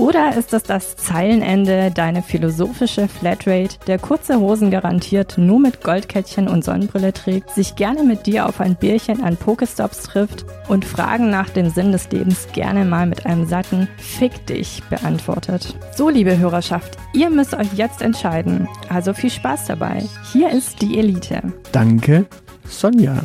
Oder 0.00 0.34
ist 0.34 0.54
es 0.54 0.62
das 0.62 0.96
Zeilenende, 0.96 1.90
deine 1.94 2.22
philosophische 2.22 3.06
Flatrate, 3.06 3.76
der 3.86 3.98
kurze 3.98 4.40
Hosen 4.40 4.70
garantiert 4.70 5.36
nur 5.36 5.60
mit 5.60 5.82
Goldkettchen 5.82 6.48
und 6.48 6.64
Sonnenbrille 6.64 7.12
trägt, 7.12 7.50
sich 7.50 7.76
gerne 7.76 8.02
mit 8.02 8.24
dir 8.24 8.48
auf 8.48 8.62
ein 8.62 8.76
Bierchen 8.76 9.22
an 9.22 9.36
Pokestops 9.36 10.04
trifft 10.04 10.46
und 10.68 10.86
Fragen 10.86 11.28
nach 11.28 11.50
dem 11.50 11.68
Sinn 11.68 11.92
des 11.92 12.10
Lebens 12.10 12.48
gerne 12.54 12.86
mal 12.86 13.04
mit 13.04 13.26
einem 13.26 13.44
satten 13.44 13.88
Fick 13.98 14.46
dich 14.46 14.82
beantwortet? 14.88 15.76
So, 15.94 16.08
liebe 16.08 16.38
Hörerschaft, 16.38 16.96
ihr 17.12 17.28
müsst 17.28 17.52
euch 17.52 17.74
jetzt 17.74 18.00
entscheiden. 18.00 18.68
Also 18.88 19.12
viel 19.12 19.30
Spaß 19.30 19.66
dabei. 19.66 20.02
Hier 20.32 20.48
ist 20.48 20.80
die 20.80 20.98
Elite. 20.98 21.42
Danke, 21.72 22.24
Sonja. 22.64 23.24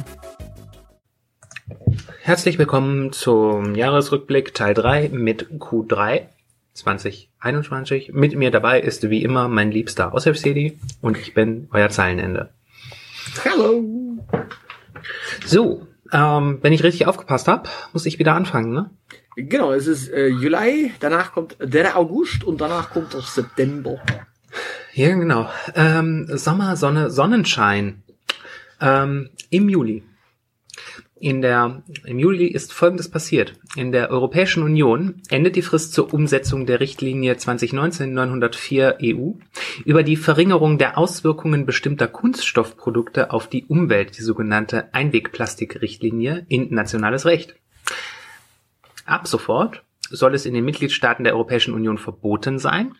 Herzlich 2.21 2.59
willkommen 2.59 3.13
zum 3.13 3.75
Jahresrückblick 3.75 4.53
Teil 4.53 4.73
3 4.73 5.11
mit 5.13 5.51
Q3. 5.59 6.23
2021. 6.75 8.11
Mit 8.13 8.35
mir 8.35 8.51
dabei 8.51 8.79
ist 8.79 9.09
wie 9.09 9.23
immer 9.23 9.47
mein 9.47 9.71
liebster 9.71 10.13
Aushilfsjedi 10.13 10.77
und 11.01 11.17
ich 11.17 11.33
bin 11.33 11.67
euer 11.71 11.89
Zeilenende. 11.89 12.49
Hallo. 13.43 13.83
So, 15.45 15.87
ähm, 16.11 16.59
wenn 16.61 16.73
ich 16.73 16.83
richtig 16.83 17.07
aufgepasst 17.07 17.47
habe, 17.47 17.69
muss 17.93 18.05
ich 18.05 18.19
wieder 18.19 18.35
anfangen, 18.35 18.73
ne? 18.73 18.89
Genau, 19.35 19.71
es 19.71 19.87
ist 19.87 20.09
äh, 20.09 20.27
Juli, 20.27 20.91
danach 20.99 21.33
kommt 21.33 21.57
der 21.59 21.97
August 21.97 22.43
und 22.43 22.61
danach 22.61 22.91
kommt 22.91 23.13
der 23.13 23.21
September. 23.21 23.99
Ja, 24.93 25.09
genau. 25.09 25.49
Ähm, 25.75 26.27
Sommer, 26.29 26.77
Sonne, 26.77 27.09
Sonnenschein. 27.09 28.03
Ähm, 28.79 29.29
Im 29.49 29.67
Juli 29.67 30.03
in 31.17 31.41
der, 31.41 31.81
im 32.03 32.19
Juli 32.19 32.47
ist 32.47 32.73
Folgendes 32.73 33.09
passiert. 33.09 33.53
In 33.77 33.93
der 33.93 34.09
Europäischen 34.09 34.63
Union 34.63 35.21
endet 35.29 35.55
die 35.55 35.61
Frist 35.61 35.93
zur 35.93 36.13
Umsetzung 36.13 36.65
der 36.65 36.81
Richtlinie 36.81 37.35
2019-904 37.35 38.97
EU 39.01 39.31
über 39.85 40.03
die 40.03 40.17
Verringerung 40.17 40.77
der 40.77 40.97
Auswirkungen 40.97 41.65
bestimmter 41.65 42.07
Kunststoffprodukte 42.07 43.31
auf 43.31 43.47
die 43.47 43.63
Umwelt, 43.65 44.17
die 44.17 44.23
sogenannte 44.23 44.93
Einwegplastikrichtlinie, 44.93 46.45
in 46.49 46.73
nationales 46.73 47.25
Recht. 47.25 47.55
Ab 49.05 49.27
sofort 49.27 49.83
soll 50.09 50.35
es 50.35 50.45
in 50.45 50.53
den 50.53 50.65
Mitgliedstaaten 50.65 51.23
der 51.23 51.33
Europäischen 51.33 51.73
Union 51.73 51.97
verboten 51.97 52.59
sein, 52.59 52.93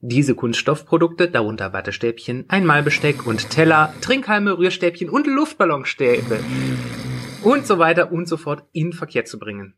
diese 0.00 0.34
Kunststoffprodukte, 0.34 1.28
darunter 1.28 1.72
Wattestäbchen, 1.72 2.44
Einmalbesteck 2.48 3.26
und 3.26 3.50
Teller, 3.50 3.92
Trinkhalme, 4.02 4.56
Rührstäbchen 4.56 5.08
und 5.08 5.26
Luftballonstäbe, 5.26 6.38
und 7.46 7.64
so 7.64 7.78
weiter 7.78 8.10
und 8.10 8.26
so 8.26 8.36
fort 8.36 8.64
in 8.72 8.92
Verkehr 8.92 9.24
zu 9.24 9.38
bringen. 9.38 9.74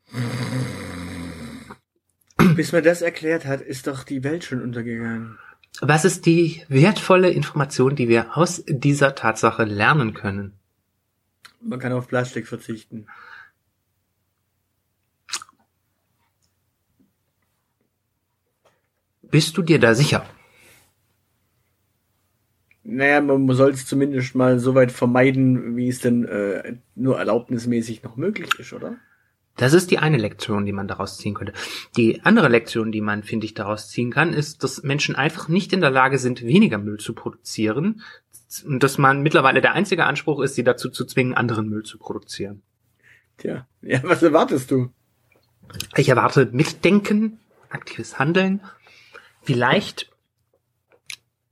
Bis 2.56 2.72
man 2.72 2.83
das 2.83 3.02
erklärt 3.02 3.44
hat, 3.44 3.61
ist 3.61 3.86
doch 3.86 4.05
die 4.05 4.24
Welt 4.24 4.42
schon 4.42 4.62
untergegangen. 4.62 5.38
Was 5.83 6.06
ist 6.06 6.24
die 6.24 6.64
wertvolle 6.69 7.30
Information, 7.30 7.94
die 7.94 8.08
wir 8.08 8.39
aus 8.39 8.64
dieser 8.66 9.14
Tatsache 9.14 9.64
lernen 9.64 10.14
können? 10.14 10.55
Man 11.61 11.78
kann 11.78 11.92
auf 11.92 12.08
Plastik 12.08 12.48
verzichten. 12.48 13.06
Bist 19.23 19.58
du 19.58 19.62
dir 19.62 19.78
da 19.78 19.95
sicher? 19.95 20.24
Naja, 22.91 23.21
man 23.21 23.55
soll 23.55 23.73
es 23.73 23.85
zumindest 23.85 24.35
mal 24.35 24.59
so 24.59 24.75
weit 24.75 24.93
vermeiden, 24.93 25.77
wie 25.77 25.89
es 25.89 26.01
denn 26.01 26.25
äh, 26.25 26.77
nur 26.95 27.19
erlaubnismäßig 27.19 28.03
noch 28.03 28.17
möglich 28.17 28.49
ist, 28.59 28.73
oder? 28.73 28.97
Das 29.57 29.75
ist 29.75 29.91
die 29.91 29.99
eine 29.99 30.17
Lektion, 30.17 30.65
die 30.65 30.73
man 30.73 30.89
daraus 30.89 31.19
ziehen 31.19 31.35
könnte. 31.35 31.53
Die 31.99 32.25
andere 32.25 32.49
Lektion, 32.49 32.91
die 32.91 33.03
man, 33.03 33.25
finde 33.25 33.45
ich, 33.45 33.53
daraus 33.53 33.91
ziehen 33.91 34.11
kann, 34.11 34.33
ist, 34.33 34.65
dass 34.65 34.85
Menschen 34.85 35.17
einfach 35.17 35.49
nicht 35.49 35.75
in 35.75 35.83
der 35.83 35.91
Lage 35.91 36.17
sind, 36.17 36.43
weniger 36.43 36.79
Müll 36.79 36.97
zu 36.97 37.13
produzieren 37.13 38.01
und 38.65 38.83
dass 38.83 38.97
man 38.97 39.20
mittlerweile 39.20 39.61
der 39.61 39.75
einzige 39.75 40.07
Anspruch 40.07 40.41
ist, 40.41 40.55
sie 40.55 40.65
dazu 40.65 40.89
zu 40.89 41.05
zwingen, 41.05 41.35
anderen 41.35 41.69
Müll 41.69 41.83
zu 41.83 41.99
produzieren. 41.99 42.63
Tja, 43.37 43.67
ja, 43.83 44.01
was 44.03 44.23
erwartest 44.23 44.70
du? 44.70 44.89
Ich 45.95 46.09
erwarte 46.09 46.49
Mitdenken, 46.53 47.39
aktives 47.69 48.19
Handeln, 48.19 48.63
vielleicht 49.43 50.11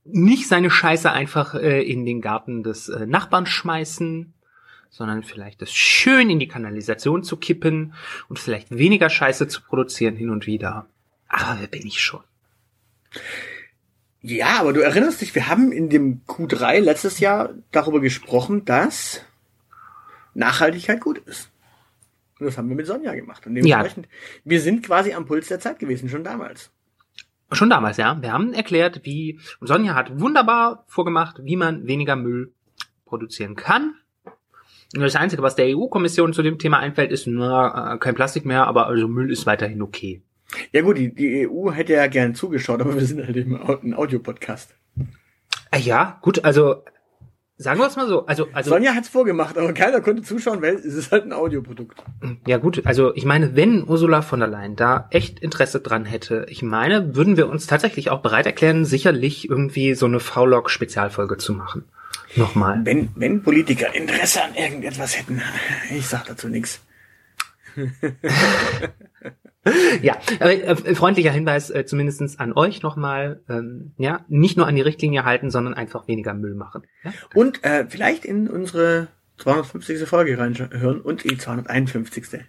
nicht 0.09 0.47
seine 0.47 0.69
Scheiße 0.69 1.11
einfach 1.11 1.55
äh, 1.55 1.81
in 1.81 2.05
den 2.05 2.21
Garten 2.21 2.63
des 2.63 2.89
äh, 2.89 3.05
Nachbarn 3.05 3.45
schmeißen, 3.45 4.33
sondern 4.89 5.23
vielleicht 5.23 5.61
das 5.61 5.71
schön 5.71 6.29
in 6.29 6.39
die 6.39 6.47
Kanalisation 6.47 7.23
zu 7.23 7.37
kippen 7.37 7.93
und 8.29 8.39
vielleicht 8.39 8.75
weniger 8.75 9.09
Scheiße 9.09 9.47
zu 9.47 9.61
produzieren 9.61 10.15
hin 10.15 10.29
und 10.29 10.47
wieder. 10.47 10.87
Aber 11.27 11.59
wer 11.59 11.67
bin 11.67 11.85
ich 11.85 12.01
schon? 12.01 12.23
Ja, 14.21 14.59
aber 14.59 14.73
du 14.73 14.81
erinnerst 14.81 15.21
dich, 15.21 15.35
wir 15.35 15.47
haben 15.47 15.71
in 15.71 15.89
dem 15.89 16.21
Q3 16.25 16.79
letztes 16.79 17.19
Jahr 17.19 17.53
darüber 17.71 17.99
gesprochen, 17.99 18.65
dass 18.65 19.21
Nachhaltigkeit 20.33 21.01
gut 21.01 21.19
ist. 21.19 21.49
Und 22.39 22.45
das 22.45 22.57
haben 22.57 22.69
wir 22.69 22.75
mit 22.75 22.87
Sonja 22.87 23.15
gemacht. 23.15 23.45
Und 23.47 23.55
dementsprechend, 23.55 24.05
ja. 24.05 24.11
wir 24.43 24.61
sind 24.61 24.85
quasi 24.85 25.13
am 25.13 25.25
Puls 25.25 25.47
der 25.47 25.59
Zeit 25.59 25.79
gewesen, 25.79 26.09
schon 26.09 26.23
damals. 26.23 26.71
Schon 27.51 27.69
damals, 27.69 27.97
ja. 27.97 28.21
Wir 28.21 28.33
haben 28.33 28.53
erklärt, 28.53 29.01
wie, 29.03 29.39
und 29.59 29.67
Sonja 29.67 29.95
hat 29.95 30.19
wunderbar 30.19 30.83
vorgemacht, 30.87 31.39
wie 31.43 31.55
man 31.55 31.87
weniger 31.87 32.15
Müll 32.15 32.51
produzieren 33.05 33.55
kann. 33.55 33.95
Und 34.95 35.01
das 35.01 35.15
Einzige, 35.15 35.41
was 35.41 35.55
der 35.55 35.77
EU-Kommission 35.77 36.33
zu 36.33 36.43
dem 36.43 36.59
Thema 36.59 36.79
einfällt, 36.79 37.11
ist, 37.11 37.27
na, 37.27 37.95
äh, 37.95 37.97
kein 37.97 38.15
Plastik 38.15 38.45
mehr, 38.45 38.67
aber 38.67 38.87
also 38.87 39.07
Müll 39.07 39.31
ist 39.31 39.45
weiterhin 39.45 39.81
okay. 39.81 40.21
Ja 40.71 40.81
gut, 40.81 40.97
die, 40.97 41.13
die 41.13 41.47
EU 41.47 41.71
hätte 41.71 41.93
ja 41.93 42.07
gern 42.07 42.35
zugeschaut, 42.35 42.81
aber 42.81 42.95
wir 42.95 43.05
sind 43.05 43.25
halt 43.25 43.35
eben 43.35 43.57
ein 43.61 43.93
Audiopodcast. 43.93 44.75
Äh, 45.71 45.79
ja, 45.79 46.19
gut, 46.21 46.45
also 46.45 46.83
Sagen 47.59 47.79
wir 47.79 47.87
es 47.87 47.95
mal 47.95 48.07
so. 48.07 48.27
Also, 48.27 48.47
also 48.53 48.69
Sonja 48.69 48.93
hat's 48.93 49.09
vorgemacht, 49.09 49.57
aber 49.57 49.73
keiner 49.73 49.99
konnte 49.99 50.21
zuschauen, 50.21 50.61
weil 50.61 50.75
es 50.75 50.85
ist 50.85 51.11
halt 51.11 51.25
ein 51.25 51.33
Audioprodukt. 51.33 52.03
Ja 52.45 52.57
gut, 52.57 52.85
also 52.85 53.15
ich 53.15 53.25
meine, 53.25 53.55
wenn 53.55 53.83
Ursula 53.87 54.21
von 54.21 54.39
der 54.39 54.47
Leyen 54.47 54.75
da 54.75 55.07
echt 55.09 55.39
Interesse 55.39 55.79
dran 55.79 56.05
hätte, 56.05 56.45
ich 56.49 56.61
meine, 56.61 57.15
würden 57.15 57.35
wir 57.35 57.49
uns 57.49 57.65
tatsächlich 57.65 58.11
auch 58.11 58.21
bereit 58.21 58.45
erklären, 58.45 58.85
sicherlich 58.85 59.49
irgendwie 59.49 59.95
so 59.95 60.05
eine 60.05 60.19
V-Log-Spezialfolge 60.19 61.37
zu 61.37 61.53
machen. 61.53 61.85
Nochmal. 62.35 62.81
Wenn, 62.83 63.09
wenn 63.15 63.41
Politiker 63.41 63.95
Interesse 63.95 64.43
an 64.43 64.53
irgendetwas 64.53 65.17
hätten, 65.17 65.41
ich 65.89 66.05
sag 66.05 66.25
dazu 66.25 66.49
nichts. 66.49 66.81
ja, 70.01 70.17
aber 70.39 70.51
äh, 70.53 70.95
freundlicher 70.95 71.31
Hinweis 71.31 71.69
äh, 71.69 71.85
zumindest 71.85 72.39
an 72.39 72.53
euch 72.53 72.81
nochmal, 72.81 73.41
ähm, 73.49 73.91
ja, 73.97 74.25
nicht 74.27 74.57
nur 74.57 74.67
an 74.67 74.75
die 74.75 74.81
Richtlinie 74.81 75.25
halten, 75.25 75.51
sondern 75.51 75.73
einfach 75.73 76.07
weniger 76.07 76.33
Müll 76.33 76.55
machen. 76.55 76.83
Ja? 77.03 77.13
Und 77.33 77.63
äh, 77.63 77.85
vielleicht 77.87 78.25
in 78.25 78.49
unsere 78.49 79.07
250. 79.37 80.07
Folge 80.07 80.37
reinhören 80.37 81.01
und 81.01 81.23
die 81.23 81.37
251. 81.37 82.41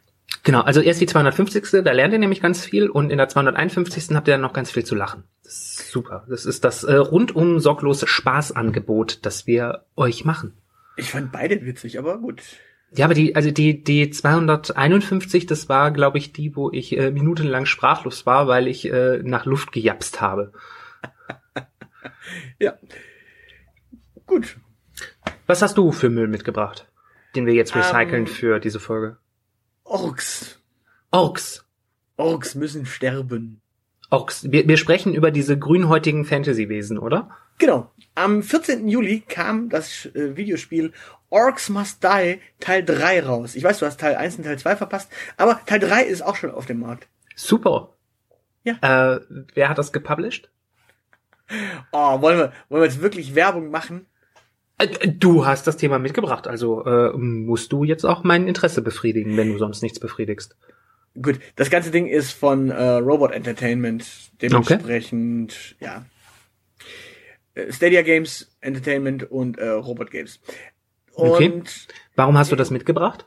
Genau, 0.43 0.61
also 0.61 0.81
erst 0.81 1.01
die 1.01 1.07
250. 1.07 1.85
Da 1.85 1.93
lernt 1.93 2.13
ihr 2.13 2.19
nämlich 2.19 2.41
ganz 2.41 2.65
viel 2.65 2.89
und 2.89 3.11
in 3.11 3.19
der 3.19 3.29
251. 3.29 4.15
habt 4.15 4.29
ihr 4.29 4.35
dann 4.35 4.41
noch 4.41 4.53
ganz 4.53 4.71
viel 4.71 4.85
zu 4.85 4.95
lachen. 4.95 5.25
Das 5.45 5.53
ist 5.53 5.91
super. 5.91 6.25
Das 6.29 6.47
ist 6.47 6.65
das 6.65 6.85
äh, 6.85 6.95
rundum 6.95 7.61
sorglose 7.61 8.07
Spaßangebot, 8.07 9.27
das 9.27 9.47
wir 9.47 9.85
euch 9.97 10.25
machen. 10.25 10.55
Ich 10.97 11.11
fand 11.11 11.33
beide 11.33 11.65
witzig, 11.65 11.99
aber 11.99 12.19
gut. 12.19 12.43
Ja, 12.93 13.05
aber 13.05 13.15
die, 13.15 13.37
also 13.37 13.51
die, 13.51 13.83
die 13.85 14.11
251, 14.11 15.47
das 15.47 15.69
war, 15.69 15.91
glaube 15.91 16.19
ich, 16.19 16.33
die, 16.33 16.57
wo 16.57 16.71
ich 16.71 16.97
äh, 16.97 17.11
minutenlang 17.11 17.67
sprachlos 17.67 18.25
war, 18.25 18.49
weil 18.49 18.67
ich 18.67 18.91
äh, 18.91 19.21
nach 19.23 19.45
Luft 19.45 19.73
gejapst 19.73 20.21
habe. 20.21 20.53
ja. 22.59 22.75
Gut. 24.27 24.57
Was 25.47 25.63
hast 25.63 25.77
du 25.77 25.93
für 25.93 26.09
Müll 26.09 26.29
mitgebracht, 26.29 26.91
den 27.35 27.47
wir 27.47 27.55
jetzt 27.55 27.75
recyceln 27.75 28.25
um, 28.25 28.27
ähm, 28.29 28.35
für 28.35 28.59
diese 28.59 28.81
Folge? 28.81 29.19
Orks. 29.85 30.61
Orks. 31.11 31.65
Orks 32.17 32.55
müssen 32.55 32.87
sterben. 32.87 33.61
Orks. 34.11 34.51
Wir, 34.51 34.67
wir 34.67 34.77
sprechen 34.79 35.15
über 35.15 35.31
diese 35.31 35.59
grünhäutigen 35.59 36.25
Fantasy-Wesen, 36.25 36.99
oder? 36.99 37.31
Genau. 37.59 37.91
Am 38.15 38.43
14. 38.43 38.89
Juli 38.89 39.23
kam 39.27 39.69
das 39.69 40.07
äh, 40.15 40.37
Videospiel 40.37 40.93
Orcs 41.31 41.69
Must 41.69 42.03
Die 42.03 42.41
Teil 42.61 42.85
3 42.85 43.25
raus. 43.25 43.55
Ich 43.55 43.65
weiß, 43.65 43.79
du 43.79 43.87
hast 43.87 44.01
Teil 44.01 44.17
1 44.17 44.37
und 44.37 44.45
Teil 44.45 44.59
2 44.59 44.77
verpasst, 44.77 45.11
aber 45.37 45.61
Teil 45.67 45.81
3 45.81 46.05
ist 46.05 46.23
auch 46.23 46.37
schon 46.37 46.51
auf 46.51 46.67
dem 46.67 46.81
Markt. 46.81 47.09
Super. 47.37 47.95
Ja. 48.65 48.75
Äh, 49.15 49.21
wer 49.55 49.69
hat 49.69 49.79
das 49.79 49.93
gepublished? 49.93 50.51
Oh, 51.93 52.21
wollen 52.21 52.39
wir, 52.39 52.53
wollen 52.69 52.83
wir 52.83 52.89
jetzt 52.89 53.01
wirklich 53.01 53.35
Werbung 53.35 53.71
machen? 53.71 54.07
Äh, 54.79 55.09
du 55.09 55.47
hast 55.47 55.67
das 55.67 55.77
Thema 55.77 55.99
mitgebracht, 55.99 56.47
also 56.47 56.85
äh, 56.85 57.17
musst 57.17 57.73
du 57.73 57.85
jetzt 57.85 58.05
auch 58.05 58.25
mein 58.25 58.47
Interesse 58.47 58.83
befriedigen, 58.83 59.37
wenn 59.37 59.53
du 59.53 59.59
sonst 59.59 59.83
nichts 59.83 59.99
befriedigst. 59.99 60.57
Gut, 61.21 61.41
das 61.57 61.71
ganze 61.71 61.91
Ding 61.91 62.07
ist 62.07 62.33
von 62.33 62.71
äh, 62.71 62.83
Robot 62.83 63.33
Entertainment, 63.33 64.07
dementsprechend, 64.41 65.75
okay. 65.77 65.85
ja. 65.85 66.05
Äh, 67.55 67.73
Stadia 67.73 68.03
Games 68.03 68.57
Entertainment 68.61 69.31
und 69.31 69.59
äh, 69.59 69.69
Robot 69.69 70.11
Games. 70.11 70.41
Und 71.19 71.31
okay. 71.31 71.63
Warum 72.15 72.39
hast 72.39 72.53
du 72.53 72.57
das 72.57 72.71
mitgebracht? 72.71 73.27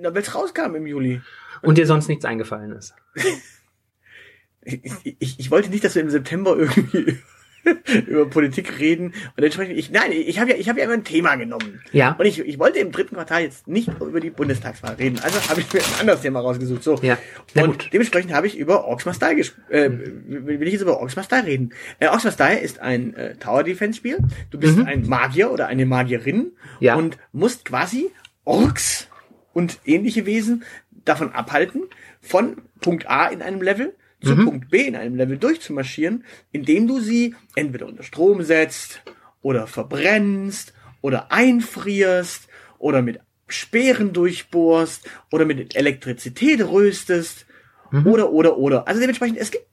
Na, 0.00 0.12
weil 0.12 0.22
es 0.22 0.34
rauskam 0.34 0.74
im 0.74 0.86
Juli. 0.86 1.22
Und 1.62 1.78
dir 1.78 1.86
sonst 1.86 2.08
nichts 2.08 2.24
eingefallen 2.24 2.72
ist. 2.72 2.94
ich, 4.62 5.16
ich, 5.20 5.38
ich 5.38 5.50
wollte 5.50 5.70
nicht, 5.70 5.84
dass 5.84 5.94
wir 5.94 6.02
im 6.02 6.10
September 6.10 6.56
irgendwie 6.56 7.18
über 8.06 8.26
Politik 8.26 8.78
reden. 8.78 9.14
Und 9.36 9.44
entsprechend 9.44 9.76
ich 9.76 9.90
nein 9.90 10.12
ich 10.12 10.38
habe 10.38 10.50
ja 10.50 10.56
ich 10.56 10.68
habe 10.68 10.78
ja 10.78 10.84
immer 10.84 10.94
ein 10.94 11.04
Thema 11.04 11.36
genommen. 11.36 11.80
Ja. 11.92 12.12
Und 12.12 12.26
ich, 12.26 12.38
ich 12.40 12.58
wollte 12.58 12.78
im 12.78 12.92
dritten 12.92 13.14
Quartal 13.14 13.42
jetzt 13.42 13.68
nicht 13.68 13.88
über 14.00 14.20
die 14.20 14.30
Bundestagswahl 14.30 14.94
reden. 14.94 15.18
Also 15.22 15.48
habe 15.48 15.60
ich 15.60 15.72
mir 15.72 15.80
ein 15.80 16.00
anderes 16.00 16.22
Thema 16.22 16.40
rausgesucht. 16.40 16.82
So. 16.82 16.96
Ja. 17.02 17.18
Na 17.54 17.64
und 17.64 17.70
gut. 17.70 17.88
dementsprechend 17.92 18.32
habe 18.32 18.46
ich 18.46 18.58
über 18.58 18.96
Style 18.98 19.40
äh, 19.68 19.90
will 20.28 20.66
ich 20.66 20.74
jetzt 20.74 20.82
über 20.82 21.08
Style 21.08 21.46
reden. 21.46 21.72
Äh, 21.98 22.08
Style 22.18 22.58
ist 22.58 22.80
ein 22.80 23.14
äh, 23.14 23.36
Tower 23.36 23.62
Defense 23.62 23.98
Spiel. 23.98 24.18
Du 24.50 24.58
bist 24.58 24.78
mhm. 24.78 24.86
ein 24.86 25.08
Magier 25.08 25.50
oder 25.50 25.66
eine 25.66 25.86
Magierin 25.86 26.52
ja. 26.80 26.94
und 26.96 27.18
musst 27.32 27.64
quasi 27.64 28.10
Orks 28.44 29.08
und 29.52 29.78
ähnliche 29.84 30.26
Wesen 30.26 30.64
davon 31.04 31.32
abhalten 31.32 31.82
von 32.20 32.56
Punkt 32.80 33.08
A 33.08 33.26
in 33.26 33.42
einem 33.42 33.62
Level 33.62 33.94
zu 34.22 34.36
mhm. 34.36 34.44
Punkt 34.44 34.70
B 34.70 34.86
in 34.86 34.96
einem 34.96 35.16
Level 35.16 35.38
durchzumarschieren, 35.38 36.24
indem 36.52 36.86
du 36.86 37.00
sie 37.00 37.34
entweder 37.54 37.86
unter 37.86 38.02
Strom 38.02 38.42
setzt 38.42 39.02
oder 39.42 39.66
verbrennst 39.66 40.72
oder 41.00 41.32
einfrierst 41.32 42.48
oder 42.78 43.02
mit 43.02 43.20
Speeren 43.48 44.12
durchbohrst 44.12 45.08
oder 45.30 45.44
mit 45.44 45.76
Elektrizität 45.76 46.60
röstest 46.62 47.46
mhm. 47.90 48.06
oder 48.06 48.30
oder 48.32 48.56
oder. 48.56 48.88
Also 48.88 49.00
dementsprechend 49.00 49.38
es 49.38 49.50
gibt 49.50 49.66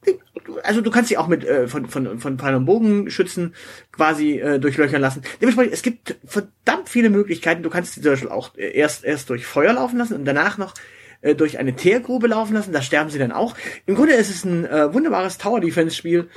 also 0.63 0.81
du 0.81 0.91
kannst 0.91 1.09
sie 1.09 1.17
auch 1.17 1.27
mit 1.27 1.45
äh, 1.45 1.67
von 1.67 1.87
von 1.87 2.19
von 2.19 2.39
Pfeil 2.39 2.55
und 2.55 2.65
Bogenschützen 2.65 3.53
quasi 3.91 4.39
äh, 4.39 4.59
durchlöchern 4.59 5.01
lassen. 5.01 5.21
Dementsprechend 5.41 5.73
es 5.73 5.81
gibt 5.81 6.17
verdammt 6.25 6.89
viele 6.89 7.09
Möglichkeiten. 7.09 7.63
Du 7.63 7.69
kannst 7.69 7.93
sie 7.93 8.01
zum 8.01 8.11
Beispiel 8.11 8.29
auch 8.29 8.55
äh, 8.57 8.71
erst 8.71 9.03
erst 9.03 9.29
durch 9.29 9.45
Feuer 9.45 9.73
laufen 9.73 9.97
lassen 9.97 10.15
und 10.15 10.25
danach 10.25 10.57
noch 10.57 10.73
äh, 11.21 11.35
durch 11.35 11.59
eine 11.59 11.75
Teergrube 11.75 12.27
laufen 12.27 12.53
lassen. 12.53 12.73
Da 12.73 12.81
sterben 12.81 13.09
sie 13.09 13.19
dann 13.19 13.31
auch. 13.31 13.55
Im 13.85 13.95
Grunde 13.95 14.13
ist 14.13 14.29
es 14.29 14.45
ein 14.45 14.65
äh, 14.65 14.93
wunderbares 14.93 15.37
Tower 15.37 15.59
Defense 15.59 15.95
Spiel. 15.95 16.29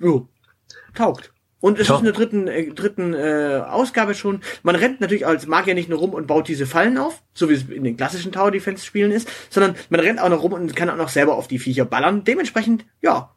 Jo, 0.00 0.28
taugt. 0.94 1.32
Und 1.60 1.78
es 1.78 1.86
Top. 1.86 1.96
ist 1.96 2.00
in 2.00 2.04
der 2.06 2.14
dritten, 2.14 2.48
äh, 2.48 2.72
dritten 2.72 3.14
äh, 3.14 3.62
Ausgabe 3.64 4.14
schon. 4.14 4.40
Man 4.64 4.74
rennt 4.74 5.00
natürlich 5.00 5.26
als 5.26 5.46
Magier 5.46 5.74
nicht 5.74 5.88
nur 5.88 6.00
rum 6.00 6.12
und 6.12 6.26
baut 6.26 6.48
diese 6.48 6.66
Fallen 6.66 6.98
auf, 6.98 7.22
so 7.34 7.48
wie 7.48 7.54
es 7.54 7.68
in 7.68 7.84
den 7.84 7.96
klassischen 7.96 8.32
Tower 8.32 8.50
Defense 8.50 8.84
Spielen 8.84 9.12
ist, 9.12 9.28
sondern 9.48 9.76
man 9.88 10.00
rennt 10.00 10.20
auch 10.20 10.28
noch 10.28 10.42
rum 10.42 10.54
und 10.54 10.74
kann 10.74 10.90
auch 10.90 10.96
noch 10.96 11.08
selber 11.08 11.36
auf 11.36 11.46
die 11.46 11.60
Viecher 11.60 11.84
ballern. 11.84 12.24
Dementsprechend, 12.24 12.84
ja, 13.00 13.30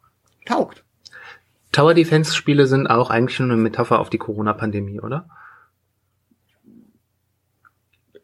taugt. 0.44 0.82
Tower 1.70 1.94
Defense 1.94 2.34
Spiele 2.34 2.66
sind 2.66 2.88
auch 2.88 3.10
eigentlich 3.10 3.36
schon 3.36 3.50
eine 3.50 3.60
Metapher 3.60 4.00
auf 4.00 4.10
die 4.10 4.18
Corona-Pandemie, 4.18 5.00
oder? 5.00 5.28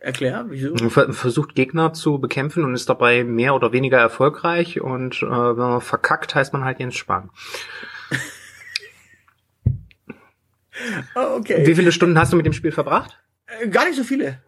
Erklär, 0.03 0.47
wieso? 0.49 0.75
Versucht 0.89 1.55
Gegner 1.55 1.93
zu 1.93 2.19
bekämpfen 2.19 2.65
und 2.65 2.75
ist 2.75 2.89
dabei 2.89 3.23
mehr 3.23 3.55
oder 3.55 3.71
weniger 3.71 3.99
erfolgreich 3.99 4.81
und 4.81 5.23
äh, 5.23 5.27
wenn 5.27 5.57
man 5.57 5.81
verkackt, 5.81 6.35
heißt 6.35 6.53
man 6.53 6.65
halt 6.65 6.81
Jens 6.81 6.97
Spahn. 6.97 7.31
oh, 11.15 11.37
okay. 11.39 11.65
Wie 11.65 11.77
viele 11.77 11.93
Stunden 11.93 12.19
hast 12.19 12.33
du 12.33 12.37
mit 12.37 12.45
dem 12.45 12.53
Spiel 12.53 12.73
verbracht? 12.73 13.23
Äh, 13.47 13.69
gar 13.69 13.85
nicht 13.85 13.95
so 13.95 14.03
viele. 14.03 14.41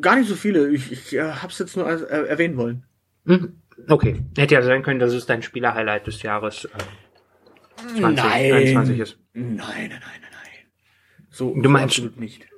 Gar 0.00 0.16
nicht 0.16 0.28
so 0.28 0.34
viele. 0.34 0.68
Ich, 0.70 0.90
ich 0.90 1.14
äh, 1.14 1.30
hab's 1.30 1.60
jetzt 1.60 1.76
nur 1.76 1.88
äh, 1.88 2.26
erwähnen 2.26 2.56
wollen. 2.56 2.82
Mhm. 3.22 3.60
Okay. 3.86 4.20
Hätte 4.36 4.54
ja 4.54 4.62
sein 4.62 4.82
können, 4.82 4.98
dass 4.98 5.12
es 5.12 5.26
dein 5.26 5.44
Spieler-Highlight 5.44 6.08
des 6.08 6.22
Jahres 6.22 6.64
äh, 6.64 7.98
2021 8.00 8.98
ist. 8.98 9.18
Nein, 9.32 9.54
nein, 9.54 9.88
nein, 9.90 9.90
nein, 9.90 10.20
nein. 10.22 10.66
So, 11.30 11.54
du 11.54 11.68
meinst, 11.68 11.98
absolut 11.98 12.18
nicht. 12.18 12.48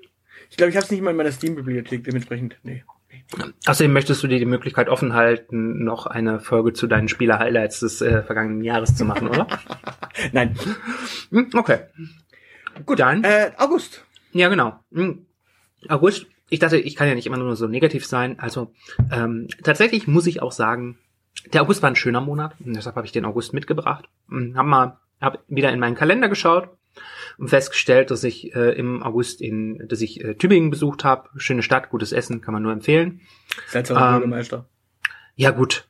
Ich 0.50 0.56
glaube, 0.56 0.70
ich 0.70 0.76
habe 0.76 0.84
es 0.84 0.90
nicht 0.90 1.02
mal 1.02 1.10
in 1.10 1.16
meiner 1.16 1.32
Steam-Bibliothek, 1.32 2.04
dementsprechend, 2.04 2.56
nee. 2.62 2.84
Außerdem 3.66 3.92
möchtest 3.92 4.22
du 4.22 4.26
dir 4.26 4.38
die 4.38 4.46
Möglichkeit 4.46 4.88
offen 4.88 5.12
halten, 5.12 5.84
noch 5.84 6.06
eine 6.06 6.40
Folge 6.40 6.72
zu 6.72 6.86
deinen 6.86 7.08
Spieler-Highlights 7.08 7.80
des 7.80 8.00
äh, 8.00 8.22
vergangenen 8.22 8.62
Jahres 8.62 8.96
zu 8.96 9.04
machen, 9.04 9.28
oder? 9.28 9.46
Nein. 10.32 10.56
Hm, 11.30 11.50
okay. 11.54 11.80
Gut, 12.86 13.00
dann. 13.00 13.24
Äh, 13.24 13.52
August. 13.58 14.04
Ja, 14.32 14.48
genau. 14.48 14.78
Hm. 14.92 15.26
August. 15.88 16.26
Ich 16.48 16.58
dachte, 16.58 16.78
ich 16.78 16.96
kann 16.96 17.08
ja 17.08 17.14
nicht 17.14 17.26
immer 17.26 17.36
nur 17.36 17.56
so 17.56 17.66
negativ 17.66 18.06
sein. 18.06 18.38
Also 18.38 18.72
ähm, 19.12 19.48
tatsächlich 19.62 20.06
muss 20.06 20.26
ich 20.26 20.40
auch 20.40 20.52
sagen, 20.52 20.98
der 21.52 21.62
August 21.62 21.82
war 21.82 21.90
ein 21.90 21.96
schöner 21.96 22.22
Monat. 22.22 22.54
Und 22.64 22.74
deshalb 22.74 22.96
habe 22.96 23.06
ich 23.06 23.12
den 23.12 23.26
August 23.26 23.52
mitgebracht. 23.52 24.08
Hm, 24.30 24.56
hab 24.56 24.64
mal, 24.64 24.98
hab 25.20 25.44
wieder 25.48 25.70
in 25.70 25.80
meinen 25.80 25.96
Kalender 25.96 26.30
geschaut 26.30 26.70
festgestellt, 27.44 28.10
dass 28.10 28.24
ich 28.24 28.54
äh, 28.54 28.72
im 28.78 29.02
August 29.02 29.40
in, 29.40 29.86
dass 29.88 30.00
ich 30.00 30.24
äh, 30.24 30.34
Tübingen 30.34 30.70
besucht 30.70 31.04
habe. 31.04 31.28
Schöne 31.36 31.62
Stadt, 31.62 31.90
gutes 31.90 32.12
Essen, 32.12 32.40
kann 32.40 32.54
man 32.54 32.62
nur 32.62 32.72
empfehlen. 32.72 33.20
Seltsamer 33.66 34.00
ähm, 34.00 34.12
Bürgermeister. 34.14 34.66
Ja 35.36 35.50
gut, 35.50 35.86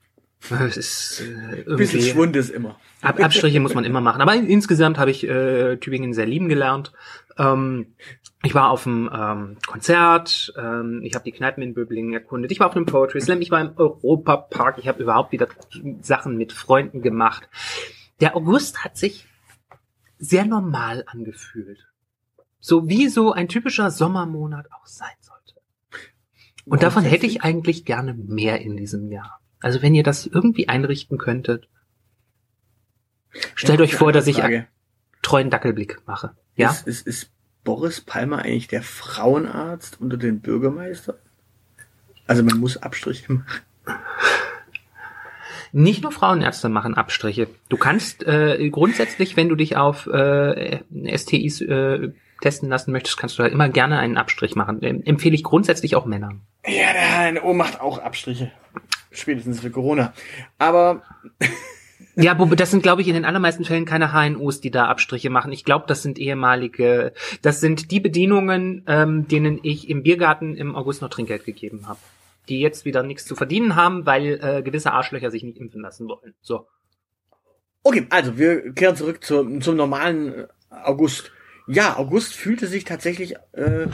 es 0.50 0.76
ist 0.76 1.20
äh, 1.20 1.58
irgendwie, 1.58 1.76
bisschen 1.76 2.02
Schwund 2.02 2.36
ist 2.36 2.50
immer. 2.50 2.76
Ab, 3.02 3.20
Abstriche 3.20 3.60
muss 3.60 3.74
man 3.74 3.84
immer 3.84 4.00
machen. 4.00 4.20
Aber 4.20 4.34
insgesamt 4.34 4.98
habe 4.98 5.10
ich 5.10 5.26
äh, 5.28 5.76
Tübingen 5.76 6.12
sehr 6.14 6.26
lieben 6.26 6.48
gelernt. 6.48 6.92
Ähm, 7.38 7.94
ich 8.42 8.54
war 8.54 8.70
auf 8.70 8.86
einem 8.86 9.10
ähm, 9.12 9.56
Konzert, 9.66 10.52
ähm, 10.56 11.00
ich 11.02 11.14
habe 11.14 11.24
die 11.24 11.32
Kneipen 11.32 11.62
in 11.62 11.74
Böblingen 11.74 12.12
erkundet, 12.12 12.52
ich 12.52 12.60
war 12.60 12.68
auf 12.68 12.76
einem 12.76 12.86
Poetry 12.86 13.20
Slam, 13.20 13.40
ich 13.40 13.50
war 13.50 13.60
im 13.60 13.72
Europapark, 13.76 14.78
ich 14.78 14.86
habe 14.86 15.02
überhaupt 15.02 15.32
wieder 15.32 15.48
Sachen 16.02 16.36
mit 16.36 16.52
Freunden 16.52 17.02
gemacht. 17.02 17.48
Der 18.20 18.36
August 18.36 18.84
hat 18.84 18.96
sich 18.96 19.26
sehr 20.18 20.44
normal 20.44 21.04
angefühlt. 21.06 21.86
So 22.60 22.88
wie 22.88 23.08
so 23.08 23.32
ein 23.32 23.48
typischer 23.48 23.90
Sommermonat 23.90 24.66
auch 24.72 24.86
sein 24.86 25.08
sollte. 25.20 25.60
Und 26.64 26.82
davon 26.82 27.04
hätte 27.04 27.26
ich 27.26 27.42
eigentlich 27.42 27.84
gerne 27.84 28.14
mehr 28.14 28.60
in 28.60 28.76
diesem 28.76 29.10
Jahr. 29.10 29.40
Also 29.60 29.82
wenn 29.82 29.94
ihr 29.94 30.02
das 30.02 30.26
irgendwie 30.26 30.68
einrichten 30.68 31.18
könntet, 31.18 31.68
stellt 33.54 33.78
ja, 33.78 33.84
euch 33.84 33.94
vor, 33.94 34.12
dass 34.12 34.26
ich 34.26 34.42
einen 34.42 34.66
treuen 35.22 35.50
Dackelblick 35.50 36.06
mache. 36.06 36.36
Ja? 36.56 36.70
Ist, 36.70 36.86
ist, 36.86 37.06
ist 37.06 37.30
Boris 37.64 38.00
Palmer 38.00 38.38
eigentlich 38.38 38.68
der 38.68 38.82
Frauenarzt 38.82 40.00
unter 40.00 40.16
den 40.16 40.40
Bürgermeister? 40.40 41.18
Also 42.26 42.42
man 42.42 42.58
muss 42.58 42.76
Abstriche 42.76 43.32
machen. 43.32 43.62
Nicht 45.72 46.02
nur 46.02 46.12
Frauenärzte 46.12 46.68
machen 46.68 46.94
Abstriche. 46.94 47.48
Du 47.68 47.76
kannst 47.76 48.26
äh, 48.26 48.68
grundsätzlich, 48.70 49.36
wenn 49.36 49.48
du 49.48 49.54
dich 49.54 49.76
auf 49.76 50.06
äh, 50.06 50.80
STIs 51.16 51.60
äh, 51.60 52.10
testen 52.40 52.68
lassen 52.68 52.92
möchtest, 52.92 53.18
kannst 53.18 53.38
du 53.38 53.42
da 53.42 53.48
immer 53.48 53.68
gerne 53.68 53.98
einen 53.98 54.16
Abstrich 54.16 54.54
machen. 54.54 54.78
Ähm, 54.82 55.02
empfehle 55.04 55.34
ich 55.34 55.44
grundsätzlich 55.44 55.96
auch 55.96 56.06
Männern. 56.06 56.40
Ja, 56.66 56.92
der 56.92 57.40
HNO 57.40 57.54
macht 57.54 57.80
auch 57.80 57.98
Abstriche. 57.98 58.50
Spätestens 59.10 59.60
für 59.60 59.70
Corona. 59.70 60.12
Aber 60.58 61.02
Ja, 62.20 62.34
das 62.34 62.72
sind, 62.72 62.82
glaube 62.82 63.00
ich, 63.00 63.06
in 63.06 63.14
den 63.14 63.24
allermeisten 63.24 63.64
Fällen 63.64 63.84
keine 63.84 64.12
HNOs, 64.12 64.60
die 64.60 64.72
da 64.72 64.88
Abstriche 64.88 65.30
machen. 65.30 65.52
Ich 65.52 65.64
glaube, 65.64 65.84
das 65.86 66.02
sind 66.02 66.18
ehemalige, 66.18 67.12
das 67.42 67.60
sind 67.60 67.92
die 67.92 68.00
Bedienungen, 68.00 68.82
ähm, 68.88 69.28
denen 69.28 69.60
ich 69.62 69.88
im 69.88 70.02
Biergarten 70.02 70.56
im 70.56 70.74
August 70.74 71.00
noch 71.00 71.10
Trinkgeld 71.10 71.44
gegeben 71.44 71.86
habe 71.86 72.00
die 72.48 72.60
jetzt 72.60 72.84
wieder 72.84 73.02
nichts 73.02 73.24
zu 73.24 73.36
verdienen 73.36 73.76
haben, 73.76 74.06
weil 74.06 74.40
äh, 74.42 74.62
gewisse 74.62 74.92
Arschlöcher 74.92 75.30
sich 75.30 75.42
nicht 75.42 75.58
impfen 75.58 75.82
lassen 75.82 76.08
wollen. 76.08 76.34
So. 76.40 76.66
Okay, 77.82 78.06
also 78.10 78.38
wir 78.38 78.72
kehren 78.72 78.96
zurück 78.96 79.22
zum, 79.24 79.60
zum 79.60 79.76
normalen 79.76 80.34
äh, 80.34 80.46
August. 80.70 81.32
Ja, 81.66 81.96
August 81.96 82.34
fühlte 82.34 82.66
sich 82.66 82.84
tatsächlich 82.84 83.34
äh, 83.52 83.86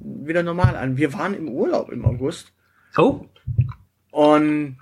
wieder 0.00 0.42
normal 0.42 0.76
an. 0.76 0.96
Wir 0.96 1.12
waren 1.14 1.34
im 1.34 1.48
Urlaub 1.48 1.90
im 1.90 2.04
August. 2.04 2.52
Oh. 2.96 3.26
Und 4.10 4.78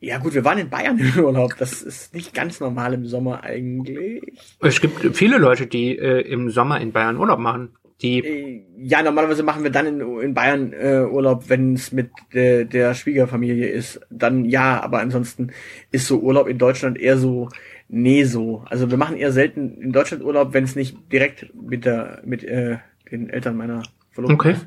ja 0.00 0.18
gut, 0.18 0.34
wir 0.34 0.44
waren 0.44 0.58
in 0.58 0.68
Bayern 0.68 0.98
im 1.16 1.24
Urlaub. 1.24 1.56
Das 1.58 1.82
ist 1.82 2.14
nicht 2.14 2.34
ganz 2.34 2.60
normal 2.60 2.92
im 2.94 3.06
Sommer 3.06 3.44
eigentlich. 3.44 4.22
Es 4.60 4.80
gibt 4.80 5.16
viele 5.16 5.38
Leute, 5.38 5.66
die 5.66 5.96
äh, 5.96 6.20
im 6.22 6.50
Sommer 6.50 6.80
in 6.80 6.92
Bayern 6.92 7.16
Urlaub 7.16 7.38
machen. 7.38 7.76
Die 8.02 8.18
äh, 8.18 8.64
ja, 8.76 9.02
normalerweise 9.02 9.42
machen 9.42 9.62
wir 9.62 9.70
dann 9.70 9.86
in, 9.86 10.20
in 10.20 10.34
Bayern 10.34 10.72
äh, 10.72 11.06
Urlaub, 11.08 11.48
wenn 11.48 11.74
es 11.74 11.92
mit 11.92 12.10
de, 12.34 12.64
der 12.64 12.94
Schwiegerfamilie 12.94 13.68
ist. 13.68 14.00
Dann 14.10 14.44
ja, 14.44 14.82
aber 14.82 15.00
ansonsten 15.00 15.52
ist 15.92 16.08
so 16.08 16.18
Urlaub 16.18 16.48
in 16.48 16.58
Deutschland 16.58 16.98
eher 16.98 17.16
so, 17.16 17.48
nee 17.88 18.24
so. 18.24 18.64
Also 18.68 18.90
wir 18.90 18.98
machen 18.98 19.16
eher 19.16 19.32
selten 19.32 19.80
in 19.80 19.92
Deutschland 19.92 20.24
Urlaub, 20.24 20.52
wenn 20.52 20.64
es 20.64 20.74
nicht 20.74 20.96
direkt 21.12 21.54
mit 21.54 21.84
der 21.84 22.22
mit 22.24 22.42
äh, 22.42 22.78
den 23.10 23.30
Eltern 23.30 23.56
meiner 23.56 23.82
Verlobten 24.10 24.34
okay. 24.34 24.52
ist. 24.52 24.66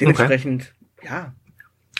Dementsprechend, 0.00 0.74
okay. 0.98 1.06
ja. 1.08 1.34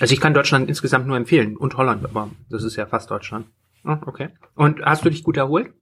Also 0.01 0.13
ich 0.13 0.21
kann 0.21 0.35
Deutschland 0.35 0.69
insgesamt 0.69 1.07
nur 1.07 1.17
empfehlen 1.17 1.57
und 1.57 1.77
Holland, 1.77 2.05
aber 2.05 2.31
das 2.51 2.65
ist 2.65 2.77
ja 2.77 2.85
fast 2.85 3.11
Deutschland. 3.11 3.47
Oh, 3.85 3.97
okay. 4.07 4.31
Und 4.55 4.83
hast 4.83 5.05
du 5.05 5.11
dich 5.11 5.23
gut 5.23 5.37
erholt? 5.37 5.73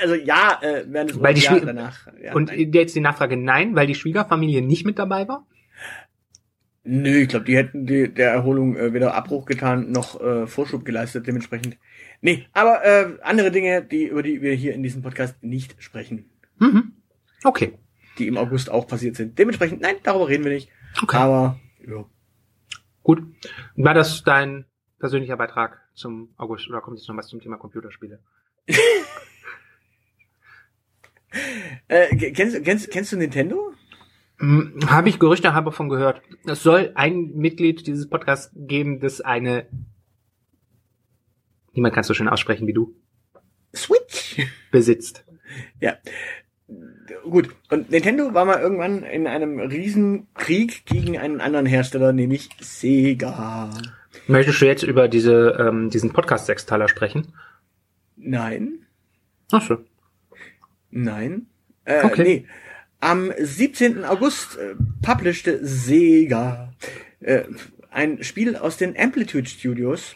Also 0.00 0.14
ja, 0.14 0.58
äh, 0.62 0.84
während 0.88 1.10
des 1.10 1.20
weil 1.20 1.34
die 1.34 1.42
ja, 1.42 1.58
danach. 1.60 2.08
Ja, 2.22 2.34
Und 2.34 2.48
nein. 2.48 2.72
jetzt 2.72 2.96
die 2.96 3.00
Nachfrage, 3.00 3.36
nein, 3.36 3.74
weil 3.76 3.86
die 3.86 3.94
Schwiegerfamilie 3.94 4.62
nicht 4.62 4.86
mit 4.86 4.98
dabei 4.98 5.28
war? 5.28 5.46
Nö, 6.84 7.10
ich 7.18 7.28
glaube, 7.28 7.44
die 7.44 7.56
hätten 7.56 7.86
die, 7.86 8.12
der 8.12 8.32
Erholung 8.32 8.76
äh, 8.76 8.92
weder 8.92 9.14
Abbruch 9.14 9.46
getan 9.46 9.92
noch 9.92 10.20
äh, 10.20 10.46
Vorschub 10.46 10.84
geleistet, 10.84 11.26
dementsprechend. 11.26 11.76
Nee, 12.20 12.46
aber 12.52 12.84
äh, 12.84 13.18
andere 13.22 13.50
Dinge, 13.52 13.82
die 13.84 14.04
über 14.06 14.22
die 14.22 14.42
wir 14.42 14.54
hier 14.54 14.74
in 14.74 14.82
diesem 14.82 15.02
Podcast 15.02 15.42
nicht 15.42 15.76
sprechen, 15.80 16.28
Mhm. 16.58 16.92
Okay. 17.44 17.78
die 18.18 18.26
im 18.28 18.36
August 18.36 18.70
auch 18.70 18.86
passiert 18.86 19.16
sind. 19.16 19.38
Dementsprechend, 19.38 19.80
nein, 19.80 19.96
darüber 20.02 20.28
reden 20.28 20.44
wir 20.44 20.52
nicht. 20.52 20.68
Okay. 21.02 21.16
Aber 21.16 21.60
ja. 21.86 22.04
Gut. 23.02 23.22
War 23.76 23.94
das 23.94 24.22
dein 24.22 24.64
persönlicher 24.98 25.36
Beitrag 25.36 25.80
zum 25.94 26.32
August 26.36 26.68
oder 26.68 26.80
kommt 26.80 26.98
jetzt 26.98 27.08
noch 27.08 27.16
was 27.16 27.26
zum 27.28 27.40
Thema 27.40 27.56
Computerspiele? 27.58 28.20
Äh, 31.92 32.32
kennst, 32.32 32.64
kennst, 32.64 32.90
kennst 32.90 33.12
du 33.12 33.16
Nintendo? 33.16 33.72
Hm, 34.38 34.78
Habe 34.86 35.08
ich 35.08 35.18
Gerüchte 35.18 35.52
habe 35.52 35.72
von 35.72 35.88
gehört. 35.88 36.22
Es 36.46 36.62
soll 36.62 36.92
ein 36.94 37.32
Mitglied 37.34 37.86
dieses 37.86 38.08
Podcasts 38.08 38.50
geben, 38.54 39.00
das 39.00 39.20
eine 39.20 39.66
niemand 41.72 41.94
kann 41.94 42.02
es 42.02 42.06
so 42.06 42.14
schön 42.14 42.28
aussprechen 42.28 42.66
wie 42.66 42.72
du 42.72 42.94
Switch. 43.74 44.40
besitzt. 44.70 45.24
Ja. 45.80 45.96
Gut. 47.24 47.54
Und 47.70 47.90
Nintendo 47.90 48.32
war 48.32 48.44
mal 48.44 48.60
irgendwann 48.60 49.02
in 49.02 49.26
einem 49.26 49.58
Riesenkrieg 49.60 50.86
gegen 50.86 51.18
einen 51.18 51.40
anderen 51.40 51.66
Hersteller, 51.66 52.12
nämlich 52.12 52.48
Sega. 52.60 53.70
Möchtest 54.26 54.60
du 54.60 54.66
jetzt 54.66 54.82
über 54.82 55.08
diese 55.08 55.56
ähm, 55.58 55.90
diesen 55.90 56.12
Podcast 56.12 56.46
Sechsteiler 56.46 56.88
sprechen? 56.88 57.34
Nein. 58.16 58.86
Ach 59.50 59.62
so. 59.62 59.78
Nein. 60.90 61.48
Äh, 61.84 62.04
Okay. 62.04 62.22
Nee. 62.22 62.46
Am 63.00 63.32
17. 63.36 64.04
August 64.04 64.56
äh, 64.58 64.74
publishte 65.04 65.58
Sega 65.66 66.72
äh, 67.20 67.42
ein 67.90 68.22
Spiel 68.22 68.54
aus 68.56 68.76
den 68.76 68.96
Amplitude 68.98 69.48
Studios, 69.48 70.14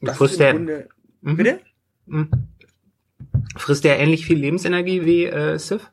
das 0.00 0.16
Frisst 0.16 0.40
der- 0.40 0.52
Grunde. 0.54 0.88
Mhm. 1.20 1.36
Bitte? 1.36 1.60
Mhm. 2.06 2.30
Frisst 3.58 3.84
der 3.84 3.98
ähnlich 3.98 4.24
viel 4.24 4.38
Lebensenergie 4.38 5.04
wie 5.04 5.26
äh, 5.26 5.58
Sif? 5.58 5.90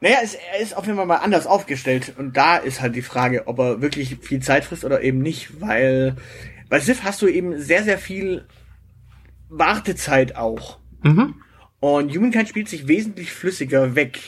Naja, 0.00 0.16
es, 0.22 0.34
er 0.34 0.58
ist 0.60 0.76
auf 0.76 0.84
jeden 0.86 0.96
Fall 0.96 1.06
mal 1.06 1.16
anders 1.18 1.46
aufgestellt. 1.46 2.14
Und 2.18 2.36
da 2.36 2.56
ist 2.56 2.80
halt 2.80 2.96
die 2.96 3.02
Frage, 3.02 3.46
ob 3.46 3.60
er 3.60 3.80
wirklich 3.80 4.16
viel 4.20 4.40
Zeit 4.40 4.64
frisst 4.64 4.84
oder 4.84 5.00
eben 5.02 5.20
nicht. 5.20 5.60
Weil 5.60 6.16
bei 6.68 6.80
Sif 6.80 7.04
hast 7.04 7.22
du 7.22 7.28
eben 7.28 7.60
sehr, 7.60 7.84
sehr 7.84 7.98
viel 7.98 8.46
Wartezeit 9.48 10.34
auch. 10.34 10.80
Mhm. 11.04 11.36
Und 11.78 12.12
Humankind 12.16 12.48
spielt 12.48 12.68
sich 12.68 12.88
wesentlich 12.88 13.30
flüssiger 13.32 13.94
weg. 13.94 14.18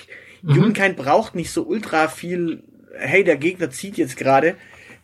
Humankind 0.45 0.97
braucht 0.97 1.35
nicht 1.35 1.51
so 1.51 1.67
ultra 1.67 2.07
viel, 2.09 2.63
hey, 2.97 3.25
der 3.25 3.37
Gegner 3.37 3.71
zieht 3.71 3.97
jetzt 3.97 4.17
gerade. 4.17 4.55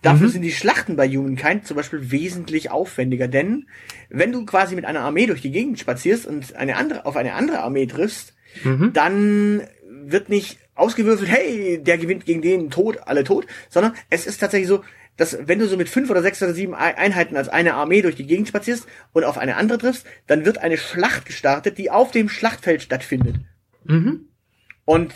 Dafür 0.02 0.28
sind 0.28 0.42
die 0.42 0.52
Schlachten 0.52 0.94
bei 0.96 1.08
Humankind 1.08 1.66
zum 1.66 1.76
Beispiel 1.76 2.10
wesentlich 2.12 2.70
aufwendiger, 2.70 3.26
denn 3.28 3.66
wenn 4.08 4.30
du 4.30 4.44
quasi 4.46 4.76
mit 4.76 4.84
einer 4.84 5.00
Armee 5.00 5.26
durch 5.26 5.40
die 5.42 5.50
Gegend 5.50 5.78
spazierst 5.80 6.26
und 6.26 6.54
eine 6.54 6.76
andere, 6.76 7.06
auf 7.06 7.16
eine 7.16 7.34
andere 7.34 7.60
Armee 7.60 7.86
triffst, 7.86 8.34
Mhm. 8.64 8.92
dann 8.94 9.62
wird 9.90 10.28
nicht 10.28 10.58
ausgewürfelt, 10.74 11.28
hey, 11.30 11.82
der 11.82 11.98
gewinnt 11.98 12.24
gegen 12.24 12.40
den 12.42 12.70
tot, 12.70 12.98
alle 13.06 13.24
tot, 13.24 13.46
sondern 13.68 13.94
es 14.08 14.26
ist 14.26 14.38
tatsächlich 14.38 14.68
so, 14.68 14.82
dass 15.16 15.38
wenn 15.48 15.58
du 15.58 15.66
so 15.66 15.76
mit 15.76 15.88
fünf 15.88 16.08
oder 16.10 16.22
sechs 16.22 16.42
oder 16.42 16.54
sieben 16.54 16.74
Ei- 16.74 16.96
Einheiten 16.96 17.36
als 17.36 17.48
eine 17.48 17.74
Armee 17.74 18.02
durch 18.02 18.14
die 18.16 18.26
Gegend 18.26 18.48
spazierst 18.48 18.86
und 19.12 19.24
auf 19.24 19.38
eine 19.38 19.56
andere 19.56 19.78
triffst, 19.78 20.06
dann 20.26 20.44
wird 20.44 20.58
eine 20.58 20.76
Schlacht 20.76 21.24
gestartet, 21.26 21.78
die 21.78 21.90
auf 21.90 22.10
dem 22.12 22.28
Schlachtfeld 22.28 22.82
stattfindet. 22.82 23.36
Mhm. 23.84 24.28
Und 24.84 25.14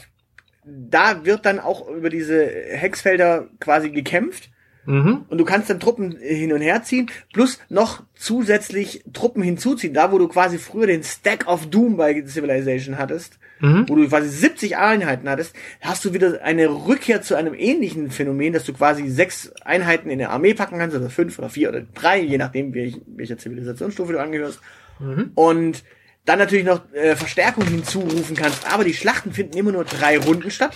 da 0.65 1.25
wird 1.25 1.47
dann 1.47 1.61
auch 1.61 1.89
über 1.89 2.11
diese 2.11 2.45
Hexfelder 2.47 3.49
quasi 3.61 3.91
gekämpft. 3.91 4.51
Mhm. 4.87 5.27
Und 5.29 5.39
du 5.39 5.45
kannst 5.45 5.69
dann 5.69 5.79
Truppen 5.81 6.17
hin 6.19 6.53
und 6.53 6.61
her 6.61 6.83
ziehen, 6.83 7.11
plus 7.33 7.59
noch 7.69 8.03
zusätzlich 8.15 9.05
Truppen 9.13 9.43
hinzuziehen. 9.43 9.95
Da, 9.95 10.11
wo 10.13 10.19
du 10.19 10.29
quasi 10.29 10.59
früher 10.59 10.87
den 10.87 11.03
Stack 11.03 11.47
of 11.47 11.67
Doom 11.67 11.97
bei 11.97 12.23
Civilization 12.23 12.99
hattest, 12.99 13.39
Mhm. 13.61 13.85
wo 13.89 13.95
du 13.95 14.09
quasi 14.09 14.29
70 14.31 14.79
Einheiten 14.79 15.29
hattest, 15.29 15.55
hast 15.83 16.03
du 16.05 16.15
wieder 16.15 16.43
eine 16.43 16.67
Rückkehr 16.69 17.21
zu 17.21 17.35
einem 17.35 17.53
ähnlichen 17.53 18.11
Phänomen, 18.11 18.55
dass 18.55 18.65
du 18.65 18.73
quasi 18.73 19.07
sechs 19.09 19.53
Einheiten 19.63 20.09
in 20.09 20.19
eine 20.19 20.31
Armee 20.31 20.55
packen 20.55 20.79
kannst, 20.79 20.97
oder 20.97 21.11
fünf 21.11 21.39
oder 21.39 21.51
vier 21.51 21.69
oder 21.69 21.83
drei, 21.83 22.21
je 22.21 22.39
nachdem, 22.39 22.73
welch, 22.73 22.99
welcher 23.07 23.37
Zivilisationsstufe 23.37 24.15
du 24.15 24.19
angehörst. 24.21 24.61
Mhm. 24.99 25.33
Und 25.35 25.85
dann 26.25 26.39
natürlich 26.39 26.65
noch 26.65 26.91
äh, 26.95 27.17
Verstärkung 27.17 27.67
hinzurufen 27.67 28.35
kannst. 28.35 28.73
Aber 28.73 28.85
die 28.85 28.95
Schlachten 28.95 29.33
finden 29.33 29.57
immer 29.59 29.73
nur 29.73 29.85
drei 29.85 30.19
Runden 30.19 30.51
statt. 30.51 30.75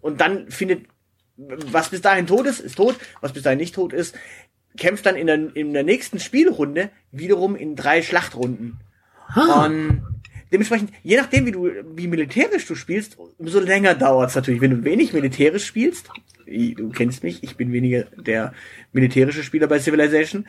Und 0.00 0.20
dann 0.20 0.50
findet, 0.50 0.86
was 1.38 1.90
bis 1.90 2.00
dahin 2.00 2.26
tot 2.26 2.46
ist, 2.46 2.60
ist 2.60 2.76
tot. 2.76 2.96
Was 3.20 3.32
bis 3.32 3.42
dahin 3.42 3.58
nicht 3.58 3.74
tot 3.74 3.92
ist, 3.92 4.14
kämpft 4.76 5.06
dann 5.06 5.16
in 5.16 5.26
der, 5.26 5.56
in 5.56 5.72
der 5.72 5.84
nächsten 5.84 6.20
Spielrunde 6.20 6.90
wiederum 7.12 7.56
in 7.56 7.76
drei 7.76 8.02
Schlachtrunden. 8.02 8.80
Und 9.34 10.02
dementsprechend, 10.52 10.92
je 11.02 11.16
nachdem, 11.16 11.46
wie 11.46 11.52
du, 11.52 11.70
wie 11.94 12.08
militärisch 12.08 12.66
du 12.66 12.74
spielst, 12.74 13.18
umso 13.38 13.60
länger 13.60 13.94
dauert's 13.94 14.34
natürlich. 14.34 14.60
Wenn 14.60 14.70
du 14.70 14.84
wenig 14.84 15.12
militärisch 15.12 15.66
spielst, 15.66 16.08
du 16.46 16.88
kennst 16.90 17.22
mich, 17.22 17.42
ich 17.42 17.56
bin 17.56 17.72
weniger 17.72 18.04
der 18.16 18.52
militärische 18.92 19.42
Spieler 19.42 19.66
bei 19.66 19.78
Civilization, 19.78 20.46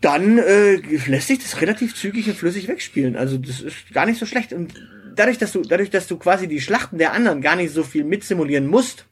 dann 0.00 0.38
äh, 0.38 0.76
lässt 1.06 1.28
sich 1.28 1.38
das 1.38 1.60
relativ 1.60 1.94
zügig 1.94 2.28
und 2.28 2.36
flüssig 2.36 2.66
wegspielen. 2.66 3.16
Also 3.16 3.38
das 3.38 3.60
ist 3.60 3.92
gar 3.92 4.04
nicht 4.04 4.18
so 4.18 4.26
schlecht. 4.26 4.52
Und 4.52 4.74
dadurch, 5.14 5.38
dass 5.38 5.52
du, 5.52 5.62
dadurch, 5.62 5.90
dass 5.90 6.08
du 6.08 6.16
quasi 6.16 6.48
die 6.48 6.60
Schlachten 6.60 6.98
der 6.98 7.12
anderen 7.12 7.40
gar 7.40 7.54
nicht 7.54 7.72
so 7.72 7.84
viel 7.84 8.02
mitsimulieren 8.02 8.66
musst, 8.66 9.06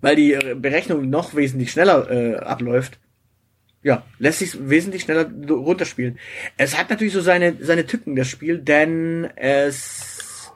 weil 0.00 0.16
die 0.16 0.34
äh, 0.34 0.54
Berechnung 0.54 1.08
noch 1.08 1.34
wesentlich 1.34 1.70
schneller 1.70 2.10
äh, 2.10 2.36
abläuft, 2.36 2.98
ja, 3.82 4.02
lässt 4.18 4.40
sich 4.40 4.68
wesentlich 4.68 5.02
schneller 5.02 5.30
runterspielen. 5.48 6.18
Es 6.56 6.76
hat 6.76 6.90
natürlich 6.90 7.12
so 7.12 7.20
seine, 7.20 7.56
seine 7.60 7.86
Tücken, 7.86 8.16
das 8.16 8.28
Spiel, 8.28 8.58
denn 8.58 9.28
es 9.36 10.52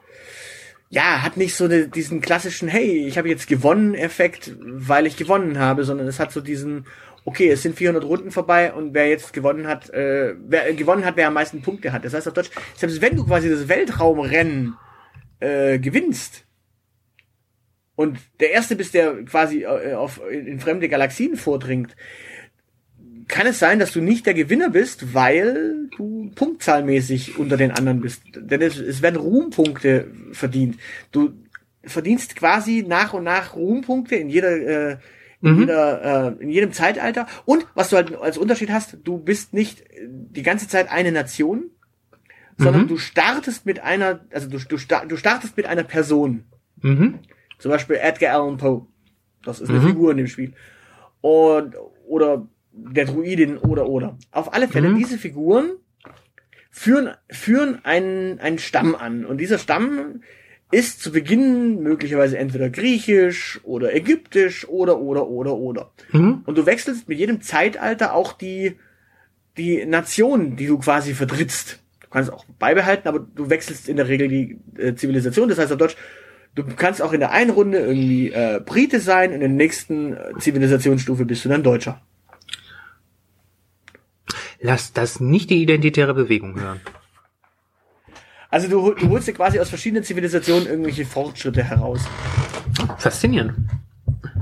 ja, 0.89 1.23
hat 1.23 1.37
nicht 1.37 1.55
so 1.55 1.67
eine, 1.67 1.87
diesen 1.87 2.21
klassischen, 2.21 2.69
hey, 2.69 3.07
ich 3.07 3.17
habe 3.17 3.29
jetzt 3.29 3.47
gewonnen 3.47 3.95
Effekt, 3.95 4.57
weil 4.61 5.07
ich 5.07 5.17
gewonnen 5.17 5.59
habe, 5.61 5.85
sondern 5.85 6.09
es 6.09 6.19
hat 6.19 6.33
so 6.33 6.41
diesen, 6.41 6.87
okay, 7.25 7.49
es 7.51 7.63
sind 7.63 7.77
400 7.77 8.03
Runden 8.03 8.33
vorbei 8.33 8.73
und 8.73 8.93
wer 8.95 9.09
jetzt 9.09 9.33
gewonnen 9.33 9.69
hat, 9.69 9.89
äh, 9.91 10.35
wer 10.49 10.69
äh, 10.69 10.75
gewonnen 10.75 11.05
hat, 11.05 11.17
wer 11.17 11.29
am 11.29 11.35
meisten 11.35 11.63
Punkte 11.63 11.93
hat. 11.93 12.05
Das 12.05 12.13
heißt 12.13 12.27
auf 12.27 12.35
Deutsch, 12.35 12.51
selbst 12.75 13.01
wenn 13.01 13.15
du 13.15 13.25
quasi 13.25 13.49
das 13.49 13.69
Weltraumrennen 13.69 14.75
äh, 15.39 15.79
gewinnst 15.79 16.45
und 18.01 18.19
der 18.41 18.53
Erste 18.53 18.77
bist, 18.77 18.95
der 18.95 19.25
quasi 19.27 19.65
äh, 19.65 19.93
auf, 19.93 20.23
in, 20.31 20.59
fremde 20.59 20.89
Galaxien 20.89 21.37
vordringt, 21.37 21.95
kann 23.29 23.47
es 23.47 23.59
sein, 23.59 23.79
dass 23.79 23.93
du 23.93 24.01
nicht 24.01 24.25
der 24.25 24.33
Gewinner 24.33 24.71
bist, 24.71 25.13
weil 25.13 25.91
du 25.99 26.31
punktzahlmäßig 26.35 27.39
unter 27.39 27.59
den 27.59 27.73
anderen 27.73 28.01
bist. 28.01 28.23
Denn 28.35 28.63
es, 28.63 28.79
es 28.79 29.03
werden 29.03 29.17
Ruhmpunkte 29.17 30.11
verdient. 30.33 30.79
Du 31.13 31.35
verdienst 31.85 32.37
quasi 32.37 32.87
nach 32.89 33.13
und 33.13 33.25
nach 33.25 33.55
Ruhmpunkte 33.55 34.17
in 34.17 34.31
jeder, 34.31 34.51
äh, 34.51 34.97
in, 35.43 35.53
Mhm. 35.53 35.61
jeder 35.61 36.37
äh, 36.39 36.43
in 36.43 36.49
jedem 36.51 36.73
Zeitalter. 36.73 37.27
Und 37.45 37.67
was 37.75 37.91
du 37.91 37.97
halt 37.97 38.15
als 38.17 38.39
Unterschied 38.39 38.71
hast, 38.71 38.97
du 39.05 39.19
bist 39.19 39.53
nicht 39.53 39.85
die 40.03 40.43
ganze 40.43 40.69
Zeit 40.69 40.91
eine 40.91 41.13
Nation, 41.13 41.65
sondern 42.57 42.85
Mhm. 42.85 42.89
du 42.89 42.97
startest 42.97 43.67
mit 43.67 43.81
einer, 43.81 44.21
also 44.33 44.49
du, 44.49 44.57
du, 44.57 44.79
du 45.09 45.17
startest 45.19 45.55
mit 45.59 45.67
einer 45.67 45.85
Person. 45.85 46.45
Mhm. 46.81 47.19
Zum 47.61 47.71
Beispiel 47.71 47.97
Edgar 47.97 48.35
Allan 48.35 48.57
Poe. 48.57 48.87
Das 49.45 49.61
ist 49.61 49.71
eine 49.71 49.79
Mhm. 49.79 49.87
Figur 49.89 50.11
in 50.11 50.17
dem 50.19 50.27
Spiel. 50.27 50.53
Und, 51.21 51.77
oder 52.09 52.49
der 52.73 53.05
Druidin 53.05 53.57
oder, 53.59 53.87
oder. 53.89 54.19
Auf 54.33 54.53
alle 54.53 54.67
Fälle, 54.69 54.89
Mhm. 54.91 54.97
diese 54.99 55.17
Figuren 55.19 55.71
führen, 56.71 57.11
führen 57.31 57.85
einen, 57.85 58.39
einen 58.41 58.59
Stamm 58.59 58.95
an. 58.95 59.25
Und 59.25 59.39
dieser 59.39 59.59
Stamm 59.59 60.23
ist 60.73 61.03
zu 61.03 61.11
Beginn 61.13 61.83
möglicherweise 61.83 62.39
entweder 62.39 62.71
griechisch 62.71 63.61
oder 63.65 63.95
ägyptisch 63.95 64.69
oder, 64.69 64.99
oder, 65.01 65.27
oder, 65.27 65.55
oder. 65.55 65.91
Mhm. 66.13 66.43
Und 66.47 66.57
du 66.59 66.65
wechselst 66.67 67.09
mit 67.09 67.19
jedem 67.19 67.41
Zeitalter 67.41 68.15
auch 68.15 68.33
die, 68.33 68.77
die 69.57 69.85
Nation, 69.85 70.57
die 70.57 70.67
du 70.67 70.79
quasi 70.79 71.13
vertrittst. 71.15 71.83
Du 72.01 72.09
kannst 72.09 72.33
auch 72.33 72.45
beibehalten, 72.59 73.09
aber 73.09 73.19
du 73.21 73.51
wechselst 73.51 73.89
in 73.89 73.97
der 73.97 74.09
Regel 74.09 74.29
die 74.29 74.59
äh, 74.79 74.95
Zivilisation. 74.95 75.49
Das 75.49 75.59
heißt 75.59 75.73
auf 75.73 75.79
Deutsch, 75.79 75.97
Du 76.55 76.65
kannst 76.65 77.01
auch 77.01 77.13
in 77.13 77.21
der 77.21 77.31
einen 77.31 77.51
Runde 77.51 77.79
irgendwie 77.79 78.33
äh, 78.33 78.61
Brite 78.65 79.01
sein, 79.01 79.33
in 79.33 79.41
der 79.41 79.49
nächsten 79.49 80.15
äh, 80.15 80.33
Zivilisationsstufe 80.39 81.25
bist 81.25 81.45
du 81.45 81.49
dann 81.49 81.63
Deutscher. 81.63 82.01
Lass 84.61 84.93
das 84.93 85.21
nicht 85.21 85.51
die 85.51 85.63
identitäre 85.63 86.13
Bewegung 86.13 86.61
hören. 86.61 86.81
Also 88.51 88.69
du, 88.69 88.95
du 88.95 89.09
holst 89.11 89.29
dir 89.29 89.33
quasi 89.33 89.61
aus 89.61 89.69
verschiedenen 89.69 90.03
Zivilisationen 90.03 90.67
irgendwelche 90.67 91.07
Fortschritte 91.07 91.63
heraus. 91.63 92.01
Faszinierend. 92.99 93.55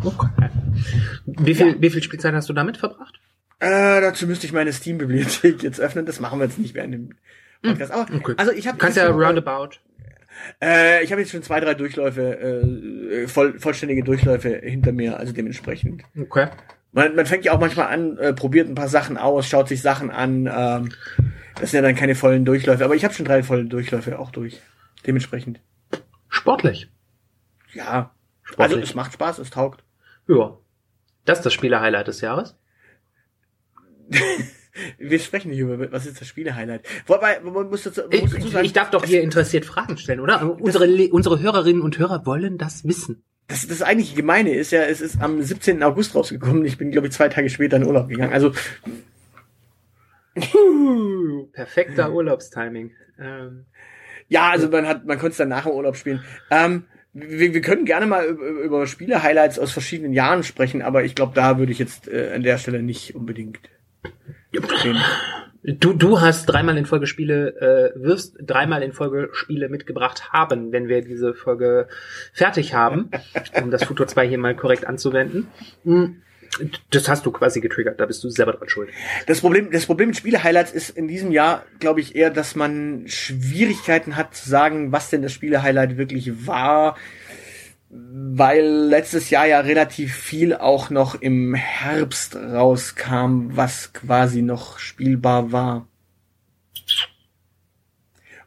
Okay. 0.03 0.49
Wie 1.27 1.55
viel, 1.55 1.69
ja. 1.69 1.75
wie 1.79 1.91
viel 1.91 2.03
Spielzeit 2.03 2.35
hast 2.35 2.49
du 2.49 2.55
damit 2.55 2.79
verbracht? 2.79 3.21
Äh, 3.61 4.01
dazu 4.01 4.27
müsste 4.27 4.47
ich 4.47 4.53
meine 4.53 4.73
Steam-Bibliothek 4.73 5.63
jetzt 5.63 5.81
öffnen. 5.81 6.07
Das 6.07 6.21
machen 6.21 6.39
wir 6.39 6.47
jetzt 6.47 6.59
nicht 6.59 6.75
während 6.75 6.95
dem 6.95 7.11
Podcast. 7.63 7.93
Aber, 7.93 8.07
okay. 8.15 8.35
also 8.39 8.53
ich 8.53 8.67
habe 8.67 8.79
kannst 8.79 8.97
ja 8.97 9.09
roundabout. 9.09 9.77
Äh, 10.63 11.05
ich 11.05 11.11
habe 11.11 11.21
jetzt 11.21 11.31
schon 11.31 11.43
zwei, 11.43 11.61
drei 11.61 11.75
Durchläufe, 11.75 12.39
äh, 12.39 13.29
voll, 13.29 13.59
vollständige 13.59 14.03
Durchläufe 14.03 14.61
hinter 14.63 14.93
mir, 14.93 15.19
also 15.19 15.33
dementsprechend. 15.33 16.03
Okay. 16.19 16.49
Man, 16.93 17.15
man 17.15 17.27
fängt 17.27 17.45
ja 17.45 17.53
auch 17.53 17.61
manchmal 17.61 17.89
an, 17.89 18.17
äh, 18.19 18.33
probiert 18.33 18.69
ein 18.69 18.75
paar 18.75 18.89
Sachen 18.89 19.19
aus, 19.19 19.47
schaut 19.47 19.69
sich 19.69 19.83
Sachen 19.83 20.11
an. 20.11 20.47
Ähm, 20.47 20.93
das 21.61 21.71
sind 21.71 21.83
ja 21.83 21.83
dann 21.83 21.97
keine 21.97 22.15
vollen 22.15 22.45
Durchläufe, 22.45 22.85
aber 22.85 22.95
ich 22.95 23.05
habe 23.05 23.15
schon 23.15 23.27
drei 23.27 23.43
volle 23.43 23.65
Durchläufe 23.65 24.19
auch 24.19 24.31
durch. 24.31 24.61
Dementsprechend. 25.07 25.61
Sportlich. 26.29 26.91
Ja. 27.75 28.15
Sportlich. 28.43 28.79
Also 28.79 28.91
es 28.91 28.95
macht 28.95 29.13
Spaß, 29.13 29.39
es 29.39 29.51
taugt. 29.51 29.85
Ja. 30.29 30.57
Das 31.25 31.39
ist 31.39 31.45
das 31.45 31.53
Spiele-Highlight 31.53 32.09
des 32.09 32.21
Jahres. 32.21 32.57
Wir 34.99 35.19
sprechen 35.19 35.51
nicht 35.51 35.59
über, 35.59 35.91
was 35.93 36.07
ist 36.07 36.21
das 36.21 36.29
Spiele-Highlight. 36.29 36.83
Wobei, 37.07 37.41
man 37.41 37.69
muss 37.69 37.83
dazu, 37.83 38.03
man 38.11 38.21
muss 38.21 38.33
dazu 38.33 38.49
sagen, 38.49 38.65
ich, 38.65 38.73
darf 38.73 38.91
doch 38.91 39.05
hier 39.05 39.23
interessiert 39.23 39.65
Fragen 39.65 39.97
stellen, 39.97 40.21
oder? 40.21 40.59
Unsere, 40.61 40.87
unsere 41.11 41.41
Hörerinnen 41.41 41.83
und 41.83 41.99
Hörer 41.99 42.27
wollen 42.27 42.59
das 42.59 42.85
wissen. 42.85 43.23
Das, 43.49 43.67
das 43.67 43.83
eigentliche 43.83 44.15
Gemeine 44.15 44.55
ist 44.55 44.73
ja, 44.73 44.83
es 44.83 45.01
ist 45.01 45.21
am 45.21 45.43
17. 45.43 45.83
August 45.83 46.15
rausgekommen. 46.15 46.65
Ich 46.67 46.77
bin, 46.77 46.91
glaube 46.91 47.07
ich, 47.07 47.15
zwei 47.15 47.29
Tage 47.29 47.49
später 47.49 47.79
in 47.79 47.87
Urlaub 47.87 48.09
gegangen. 48.09 48.33
Also 48.33 48.53
Perfekter 51.53 52.13
Urlaubstiming. 52.13 52.93
Ähm, 53.19 53.65
ja, 54.29 54.51
also 54.51 54.69
man 54.69 54.87
hat, 54.87 55.07
man 55.07 55.19
konnte 55.19 55.33
es 55.33 55.37
dann 55.39 55.49
nach 55.49 55.65
dem 55.65 55.73
Urlaub 55.73 55.97
spielen. 55.97 56.23
Ähm, 56.51 56.85
wir, 57.13 57.55
wir 57.55 57.61
können 57.61 57.85
gerne 57.85 58.07
mal 58.07 58.27
über, 58.27 58.47
über 58.47 58.87
Spiele-Highlights 58.87 59.59
aus 59.59 59.73
verschiedenen 59.73 60.13
Jahren 60.13 60.43
sprechen, 60.43 60.83
aber 60.83 61.05
ich 61.05 61.15
glaube, 61.15 61.33
da 61.35 61.59
würde 61.59 61.73
ich 61.73 61.79
jetzt 61.79 62.09
äh, 62.09 62.33
an 62.35 62.43
der 62.43 62.59
Stelle 62.59 62.83
nicht 62.83 63.15
unbedingt. 63.15 63.59
Reden. 64.63 65.03
Du, 65.65 65.93
du 65.93 66.21
hast 66.21 66.47
dreimal 66.47 66.79
in 66.79 66.87
Folge 66.87 67.07
Spiele, 67.07 67.93
äh, 67.97 68.01
wirst 68.01 68.37
dreimal 68.41 68.83
in 68.83 68.93
Folge 68.93 69.31
Spiele 69.33 69.69
mitgebracht 69.69 70.33
haben, 70.33 70.73
wenn 70.73 70.89
wir 70.89 71.03
diese 71.03 71.35
Folge 71.35 71.89
fertig 72.33 72.75
haben, 72.75 73.11
um 73.63 73.71
das 73.71 73.85
Futur 73.85 74.07
2 74.07 74.29
hier 74.29 74.39
mal 74.39 74.55
korrekt 74.55 74.87
anzuwenden. 74.87 75.49
Hm. 75.85 76.23
Das 76.91 77.09
hast 77.09 77.27
du 77.27 77.31
quasi 77.31 77.61
getriggert, 77.61 78.01
da 78.01 78.07
bist 78.07 78.25
du 78.25 78.31
selber 78.31 78.53
dran 78.53 78.69
schuld. 78.69 78.89
Das 79.27 79.41
Problem, 79.41 79.71
das 79.71 79.87
Problem 79.87 80.09
mit 80.09 80.17
Spiele-Highlights 80.17 80.73
ist 80.73 80.91
in 80.91 81.07
diesem 81.07 81.31
Jahr, 81.31 81.65
glaube 81.79 82.01
ich, 82.01 82.17
eher, 82.17 82.31
dass 82.31 82.57
man 82.57 83.05
Schwierigkeiten 83.07 84.17
hat 84.17 84.35
zu 84.35 84.49
sagen, 84.49 84.91
was 84.91 85.11
denn 85.11 85.23
das 85.23 85.33
Spiele-Highlight 85.33 85.99
wirklich 85.99 86.47
war, 86.47 86.97
weil 87.91 88.67
letztes 88.67 89.31
Jahr 89.31 89.47
ja 89.47 89.61
relativ 89.61 90.15
viel 90.15 90.55
auch 90.55 90.91
noch 90.91 91.21
im 91.21 91.55
Herbst 91.55 92.37
rauskam, 92.37 93.51
was 93.57 93.93
quasi 93.93 94.43
noch 94.43 94.79
spielbar 94.79 95.53
war. 95.53 95.89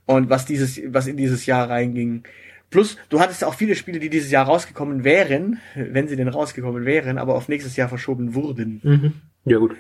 Und 0.06 0.30
was 0.30 0.46
dieses, 0.46 0.80
was 0.88 1.08
in 1.08 1.18
dieses 1.18 1.46
Jahr 1.46 1.70
reinging. 1.70 2.24
Plus, 2.70 2.98
du 3.10 3.20
hattest 3.20 3.44
auch 3.44 3.54
viele 3.54 3.76
Spiele, 3.76 4.00
die 4.00 4.10
dieses 4.10 4.32
Jahr 4.32 4.46
rausgekommen 4.46 5.04
wären, 5.04 5.60
wenn 5.76 6.08
sie 6.08 6.16
denn 6.16 6.28
rausgekommen 6.28 6.86
wären, 6.86 7.18
aber 7.18 7.36
auf 7.36 7.48
nächstes 7.50 7.76
Jahr 7.76 7.90
verschoben 7.90 8.34
wurden. 8.34 8.80
Mhm. 8.84 9.14
Ja 9.46 9.58
gut. 9.58 9.76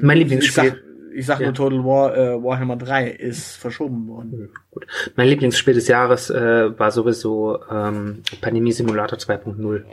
Mein 0.00 0.18
Lieblingsspiel. 0.18 0.82
Ich 1.12 1.26
sag, 1.26 1.40
ja. 1.40 1.46
nur 1.46 1.54
Total 1.54 1.84
War 1.84 2.16
äh, 2.16 2.42
Warhammer 2.42 2.76
3 2.76 3.08
ist 3.10 3.56
verschoben 3.56 4.06
worden. 4.08 4.50
Gut. 4.70 4.86
Mein 5.16 5.28
Lieblingsspiel 5.28 5.74
des 5.74 5.88
Jahres 5.88 6.30
äh, 6.30 6.78
war 6.78 6.90
sowieso 6.90 7.58
ähm, 7.70 8.22
Pandemie 8.40 8.72
Simulator 8.72 9.18
2.0. 9.18 9.84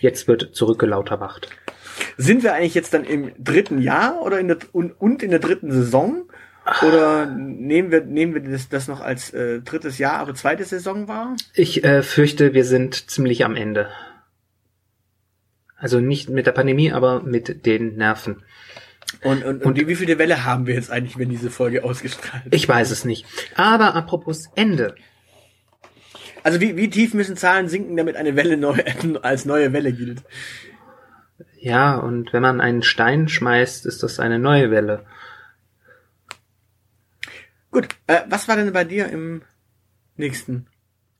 Jetzt 0.00 0.28
wird 0.28 0.54
zurückgelauterwacht. 0.54 1.48
Sind 2.16 2.42
wir 2.42 2.54
eigentlich 2.54 2.74
jetzt 2.74 2.94
dann 2.94 3.04
im 3.04 3.32
dritten 3.38 3.80
Jahr 3.80 4.22
oder 4.22 4.38
in 4.38 4.48
der 4.48 4.58
und, 4.72 4.92
und 4.92 5.22
in 5.22 5.30
der 5.30 5.40
dritten 5.40 5.70
Saison? 5.70 6.24
Oder 6.86 7.26
nehmen 7.26 7.90
wir, 7.90 8.04
nehmen 8.04 8.34
wir 8.34 8.42
das, 8.42 8.68
das 8.68 8.86
noch 8.86 9.00
als 9.00 9.32
äh, 9.32 9.60
drittes 9.60 9.98
Jahr, 9.98 10.18
aber 10.18 10.34
zweite 10.34 10.64
Saison 10.64 11.08
war? 11.08 11.34
Ich 11.54 11.84
äh, 11.84 12.02
fürchte, 12.02 12.54
wir 12.54 12.64
sind 12.64 13.10
ziemlich 13.10 13.44
am 13.44 13.56
Ende. 13.56 13.88
Also 15.76 16.00
nicht 16.00 16.28
mit 16.28 16.46
der 16.46 16.52
Pandemie, 16.52 16.92
aber 16.92 17.22
mit 17.22 17.64
den 17.64 17.96
Nerven. 17.96 18.42
Und, 19.22 19.44
und, 19.44 19.62
und 19.64 19.88
wie 19.88 19.96
viele 19.96 20.18
Welle 20.18 20.44
haben 20.44 20.66
wir 20.66 20.74
jetzt 20.74 20.90
eigentlich, 20.90 21.18
wenn 21.18 21.28
diese 21.28 21.50
Folge 21.50 21.84
ausgestrahlt 21.84 22.44
wird? 22.44 22.54
Ich 22.54 22.68
weiß 22.68 22.90
es 22.90 23.04
nicht. 23.04 23.26
Aber 23.56 23.94
apropos 23.94 24.50
Ende. 24.54 24.94
Also 26.42 26.60
wie, 26.60 26.76
wie 26.76 26.88
tief 26.88 27.12
müssen 27.14 27.36
Zahlen 27.36 27.68
sinken, 27.68 27.96
damit 27.96 28.16
eine 28.16 28.36
Welle 28.36 28.56
neu, 28.56 28.82
als 29.22 29.44
neue 29.44 29.72
Welle 29.72 29.92
gilt? 29.92 30.22
Ja, 31.58 31.96
und 31.96 32.32
wenn 32.32 32.42
man 32.42 32.60
einen 32.60 32.82
Stein 32.82 33.28
schmeißt, 33.28 33.84
ist 33.84 34.02
das 34.02 34.18
eine 34.18 34.38
neue 34.38 34.70
Welle. 34.70 35.04
Gut, 37.70 37.88
äh, 38.06 38.20
was 38.28 38.48
war 38.48 38.56
denn 38.56 38.72
bei 38.72 38.84
dir 38.84 39.08
im 39.08 39.42
nächsten? 40.16 40.66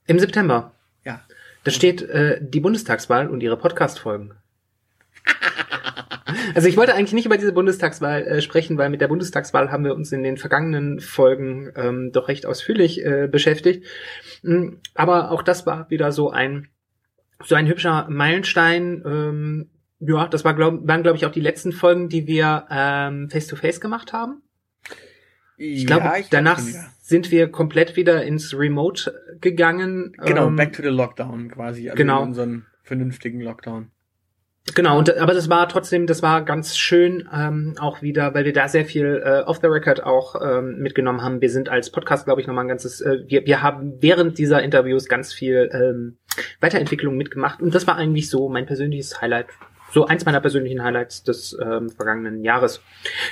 Im 0.06 0.18
September. 0.18 0.72
Ja. 1.04 1.22
Da 1.64 1.70
steht 1.70 2.02
äh, 2.02 2.38
die 2.40 2.60
Bundestagswahl 2.60 3.28
und 3.28 3.42
ihre 3.42 3.58
Podcast-Folgen. 3.58 4.34
Also 6.54 6.68
ich 6.68 6.76
wollte 6.76 6.94
eigentlich 6.94 7.12
nicht 7.12 7.26
über 7.26 7.36
diese 7.36 7.52
Bundestagswahl 7.52 8.22
äh, 8.22 8.42
sprechen, 8.42 8.78
weil 8.78 8.90
mit 8.90 9.00
der 9.00 9.08
Bundestagswahl 9.08 9.70
haben 9.70 9.84
wir 9.84 9.94
uns 9.94 10.12
in 10.12 10.22
den 10.22 10.36
vergangenen 10.36 11.00
Folgen 11.00 11.72
ähm, 11.76 12.10
doch 12.12 12.28
recht 12.28 12.46
ausführlich 12.46 13.04
äh, 13.04 13.28
beschäftigt. 13.30 13.86
Mm, 14.42 14.74
aber 14.94 15.30
auch 15.30 15.42
das 15.42 15.66
war 15.66 15.90
wieder 15.90 16.12
so 16.12 16.30
ein 16.30 16.68
so 17.42 17.54
ein 17.54 17.66
hübscher 17.66 18.06
Meilenstein. 18.10 19.02
Ähm, 19.06 19.70
ja, 20.00 20.28
das 20.28 20.44
war 20.44 20.54
glaub, 20.54 20.86
waren 20.86 21.02
glaube 21.02 21.16
ich 21.16 21.26
auch 21.26 21.32
die 21.32 21.40
letzten 21.40 21.72
Folgen, 21.72 22.08
die 22.08 22.26
wir 22.26 22.66
ähm, 22.70 23.30
face 23.30 23.46
to 23.46 23.56
face 23.56 23.80
gemacht 23.80 24.12
haben. 24.12 24.42
Ich 25.56 25.86
glaube, 25.86 26.04
ja, 26.04 26.14
danach 26.30 26.58
sind 27.02 27.30
wir 27.30 27.50
komplett 27.50 27.94
wieder 27.94 28.24
ins 28.24 28.56
Remote 28.56 29.12
gegangen. 29.42 30.14
Genau, 30.24 30.46
ähm, 30.46 30.56
back 30.56 30.72
to 30.72 30.82
the 30.82 30.88
Lockdown 30.88 31.50
quasi, 31.50 31.90
also 31.90 31.96
genau. 31.96 32.22
in 32.22 32.28
unseren 32.28 32.66
vernünftigen 32.82 33.40
Lockdown. 33.42 33.90
Genau, 34.74 34.98
und, 34.98 35.16
aber 35.16 35.34
das 35.34 35.48
war 35.48 35.68
trotzdem, 35.68 36.06
das 36.06 36.22
war 36.22 36.44
ganz 36.44 36.76
schön 36.76 37.28
ähm, 37.34 37.74
auch 37.80 38.02
wieder, 38.02 38.34
weil 38.34 38.44
wir 38.44 38.52
da 38.52 38.68
sehr 38.68 38.84
viel 38.84 39.22
äh, 39.24 39.40
off 39.40 39.58
the 39.60 39.66
record 39.66 40.04
auch 40.04 40.36
ähm, 40.40 40.78
mitgenommen 40.78 41.22
haben. 41.22 41.40
Wir 41.40 41.50
sind 41.50 41.68
als 41.68 41.90
Podcast, 41.90 42.26
glaube 42.26 42.40
ich, 42.40 42.46
nochmal 42.46 42.64
ein 42.64 42.68
ganzes, 42.68 43.00
äh, 43.00 43.24
wir, 43.26 43.46
wir 43.46 43.62
haben 43.62 43.94
während 44.00 44.38
dieser 44.38 44.62
Interviews 44.62 45.08
ganz 45.08 45.32
viel 45.32 45.70
ähm, 45.72 46.18
Weiterentwicklung 46.60 47.16
mitgemacht 47.16 47.60
und 47.60 47.74
das 47.74 47.86
war 47.86 47.96
eigentlich 47.96 48.30
so 48.30 48.48
mein 48.48 48.66
persönliches 48.66 49.20
Highlight 49.20 49.46
so 49.92 50.06
eins 50.06 50.24
meiner 50.24 50.40
persönlichen 50.40 50.82
Highlights 50.82 51.24
des 51.24 51.56
ähm, 51.60 51.90
vergangenen 51.90 52.44
Jahres, 52.44 52.80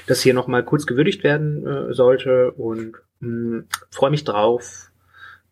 das 0.07 0.21
hier 0.23 0.35
nochmal 0.35 0.65
kurz 0.65 0.87
gewürdigt 0.87 1.23
werden 1.23 1.67
äh, 1.67 1.95
sollte 1.95 2.51
und 2.53 2.97
hm, 3.21 3.69
freue 3.91 4.11
mich 4.11 4.25
drauf 4.25 4.91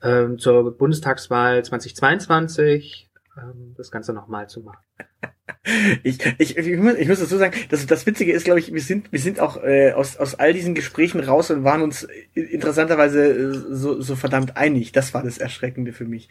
ähm, 0.02 0.38
zur 0.38 0.76
Bundestagswahl 0.76 1.64
2022 1.64 3.08
ähm, 3.38 3.74
das 3.76 3.90
Ganze 3.90 4.12
nochmal 4.12 4.48
zu 4.48 4.60
machen. 4.60 4.85
Ich, 6.04 6.18
ich, 6.38 6.56
ich, 6.56 6.78
muss, 6.78 6.94
ich 6.94 7.08
muss 7.08 7.18
dazu 7.18 7.38
sagen, 7.38 7.52
dass 7.70 7.84
das 7.86 8.06
Witzige 8.06 8.32
ist, 8.32 8.44
glaube 8.44 8.60
ich, 8.60 8.72
wir 8.72 8.80
sind, 8.80 9.10
wir 9.10 9.18
sind 9.18 9.40
auch 9.40 9.62
äh, 9.64 9.92
aus, 9.92 10.16
aus 10.16 10.36
all 10.36 10.52
diesen 10.52 10.76
Gesprächen 10.76 11.18
raus 11.20 11.50
und 11.50 11.64
waren 11.64 11.82
uns 11.82 12.06
interessanterweise 12.34 13.26
äh, 13.26 13.52
so, 13.74 14.00
so 14.00 14.14
verdammt 14.14 14.56
einig. 14.56 14.92
Das 14.92 15.12
war 15.12 15.24
das 15.24 15.38
Erschreckende 15.38 15.92
für 15.92 16.04
mich. 16.04 16.28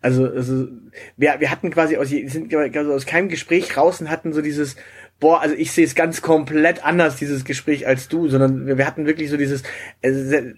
Also, 0.00 0.30
also 0.30 0.68
wir, 1.16 1.34
wir 1.40 1.50
hatten 1.50 1.70
quasi 1.70 1.96
aus, 1.96 2.10
sind 2.10 2.54
also 2.54 2.92
aus 2.92 3.06
keinem 3.06 3.28
Gespräch 3.28 3.76
raus 3.76 4.00
und 4.00 4.10
hatten 4.10 4.32
so 4.32 4.40
dieses, 4.40 4.76
boah, 5.18 5.40
also 5.40 5.54
ich 5.54 5.72
sehe 5.72 5.84
es 5.84 5.94
ganz 5.94 6.22
komplett 6.22 6.84
anders, 6.84 7.16
dieses 7.16 7.44
Gespräch 7.44 7.86
als 7.86 8.08
du, 8.08 8.28
sondern 8.28 8.66
wir, 8.66 8.78
wir 8.78 8.86
hatten 8.86 9.06
wirklich 9.06 9.30
so 9.30 9.36
dieses, 9.36 9.62
äh, 10.02 10.54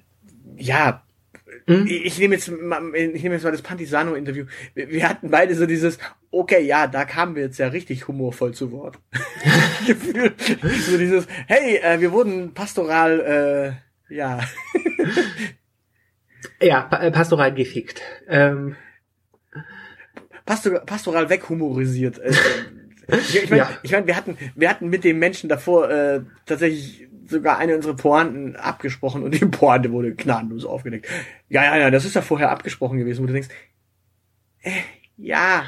ja, 0.57 1.03
hm? 1.67 1.87
Ich 1.87 2.19
nehme 2.19 2.35
jetzt, 2.35 2.51
mal, 2.51 2.95
ich 2.95 3.23
nehme 3.23 3.35
jetzt 3.35 3.45
mal 3.45 3.53
das 3.53 3.63
Pantisano-Interview. 3.63 4.47
Wir, 4.75 5.09
hatten 5.09 5.31
beide 5.31 5.55
so 5.55 5.67
dieses, 5.67 5.99
okay, 6.31 6.63
ja, 6.63 6.87
da 6.87 7.05
kamen 7.05 7.35
wir 7.35 7.43
jetzt 7.43 7.59
ja 7.59 7.69
richtig 7.69 8.09
humorvoll 8.09 8.53
zu 8.55 8.73
Wort. 8.73 8.99
Gefühl. 9.87 10.35
so 10.87 10.99
dieses, 10.99 11.27
hey, 11.47 11.77
äh, 11.77 12.01
wir 12.01 12.13
wurden 12.13 12.55
pastoral, 12.55 13.77
äh, 14.09 14.15
ja. 14.15 14.41
ja, 16.61 16.83
pa 16.83 17.03
äh, 17.03 17.11
pastoral 17.11 17.55
gefickt. 17.55 18.03
Ähm. 18.29 18.77
Pastor, 20.47 20.81
pastoral 20.81 21.29
weghumorisiert. 21.29 22.19
Äh, 22.19 22.33
ich, 23.09 23.43
ich 23.43 23.51
meine, 23.51 23.63
ja. 23.63 23.71
ich 23.83 23.93
mein, 23.93 24.07
wir 24.07 24.17
hatten, 24.17 24.37
wir 24.55 24.69
hatten 24.71 24.89
mit 24.89 25.05
dem 25.05 25.19
Menschen 25.19 25.49
davor 25.49 25.91
äh, 25.91 26.21
tatsächlich 26.47 27.09
sogar 27.27 27.59
eine 27.59 27.77
unserer 27.77 27.97
Pointen 27.97 28.57
abgesprochen 28.57 29.23
und 29.23 29.33
die 29.33 29.45
Pointe 29.47 29.93
wurde 29.93 30.15
gnadenlos 30.15 30.65
aufgedeckt. 30.65 31.07
Ja, 31.49 31.65
ja, 31.65 31.77
ja, 31.77 31.91
das 31.91 32.05
ist 32.05 32.15
ja 32.15 32.23
vorher 32.23 32.51
abgesprochen 32.51 32.99
gewesen, 32.99 33.23
wo 33.23 33.27
du 33.27 33.33
denkst, 33.33 33.49
äh, 34.63 34.71
Ja. 35.17 35.65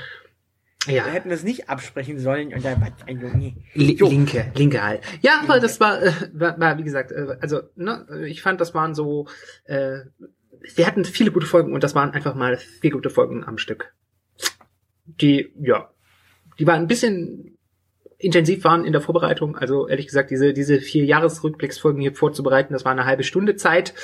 Ja. 0.87 1.05
Wir 1.05 1.12
hätten 1.12 1.29
das 1.29 1.42
nicht 1.42 1.68
absprechen 1.68 2.18
sollen 2.18 2.55
und 2.55 2.64
dann 2.64 2.83
ein 3.07 3.20
Junge. 3.20 3.55
Linke, 3.74 4.50
linke 4.55 4.83
halt. 4.83 5.03
Ja, 5.20 5.42
aber 5.42 5.61
das 5.61 5.79
war, 5.79 6.03
äh, 6.03 6.12
war, 6.33 6.59
war, 6.59 6.79
wie 6.79 6.85
gesagt, 6.85 7.12
äh, 7.12 7.37
also, 7.40 7.61
ne, 7.76 8.07
ich 8.26 8.40
fand, 8.40 8.62
das 8.62 8.72
waren 8.72 8.94
so, 8.94 9.29
äh, 9.64 9.98
wir 10.74 10.87
hatten 10.87 11.05
viele 11.05 11.33
gute 11.33 11.44
Folgen 11.44 11.74
und 11.74 11.85
das 11.85 11.94
waren 11.94 12.12
einfach 12.12 12.35
mal 12.35 12.57
vier 12.57 12.92
gute 12.92 13.11
Folgen 13.11 13.44
am 13.44 13.59
Stück. 13.59 13.92
Die, 15.05 15.53
ja, 15.61 15.90
die 16.59 16.67
waren 16.67 16.83
ein 16.83 16.89
bisschen 16.89 17.57
intensiv 18.21 18.65
waren 18.65 18.85
in 18.85 18.93
der 18.93 19.01
Vorbereitung. 19.01 19.57
Also 19.57 19.89
ehrlich 19.89 20.07
gesagt, 20.07 20.31
diese, 20.31 20.53
diese 20.53 20.81
vier 20.81 21.05
Jahresrückblicksfolgen 21.05 22.01
hier 22.01 22.15
vorzubereiten, 22.15 22.75
das 22.75 22.85
war 22.85 22.93
eine 22.93 23.07
halbe 23.07 23.25
Stunde 23.25 23.57
Zeit. 23.57 23.95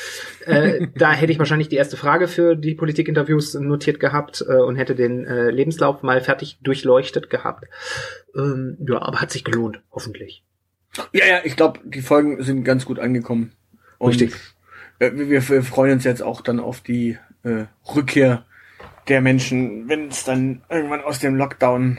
Äh, 0.46 0.88
da 0.96 1.12
hätte 1.12 1.32
ich 1.32 1.38
wahrscheinlich 1.38 1.68
die 1.68 1.76
erste 1.76 1.96
Frage 1.96 2.26
für 2.26 2.56
die 2.56 2.74
Politikinterviews 2.74 3.54
notiert 3.54 4.00
gehabt 4.00 4.44
äh, 4.48 4.54
und 4.54 4.76
hätte 4.76 4.94
den 4.94 5.26
äh, 5.26 5.50
Lebenslauf 5.50 6.02
mal 6.02 6.20
fertig 6.20 6.58
durchleuchtet 6.62 7.30
gehabt. 7.30 7.66
Ähm, 8.34 8.78
ja, 8.88 9.02
aber 9.02 9.20
hat 9.20 9.30
sich 9.30 9.44
gelohnt, 9.44 9.82
hoffentlich. 9.92 10.42
Ja, 11.12 11.26
ja, 11.26 11.40
ich 11.44 11.56
glaube, 11.56 11.80
die 11.84 12.00
Folgen 12.00 12.42
sind 12.42 12.64
ganz 12.64 12.86
gut 12.86 12.98
angekommen. 12.98 13.52
Und, 13.98 14.10
Richtig. 14.10 14.34
Äh, 14.98 15.12
wir, 15.14 15.46
wir 15.48 15.62
freuen 15.62 15.92
uns 15.92 16.04
jetzt 16.04 16.22
auch 16.22 16.40
dann 16.40 16.58
auf 16.58 16.80
die 16.80 17.18
äh, 17.42 17.64
Rückkehr 17.94 18.46
der 19.08 19.20
Menschen, 19.20 19.88
wenn 19.88 20.08
es 20.08 20.24
dann 20.24 20.62
irgendwann 20.70 21.02
aus 21.02 21.20
dem 21.20 21.36
Lockdown 21.36 21.98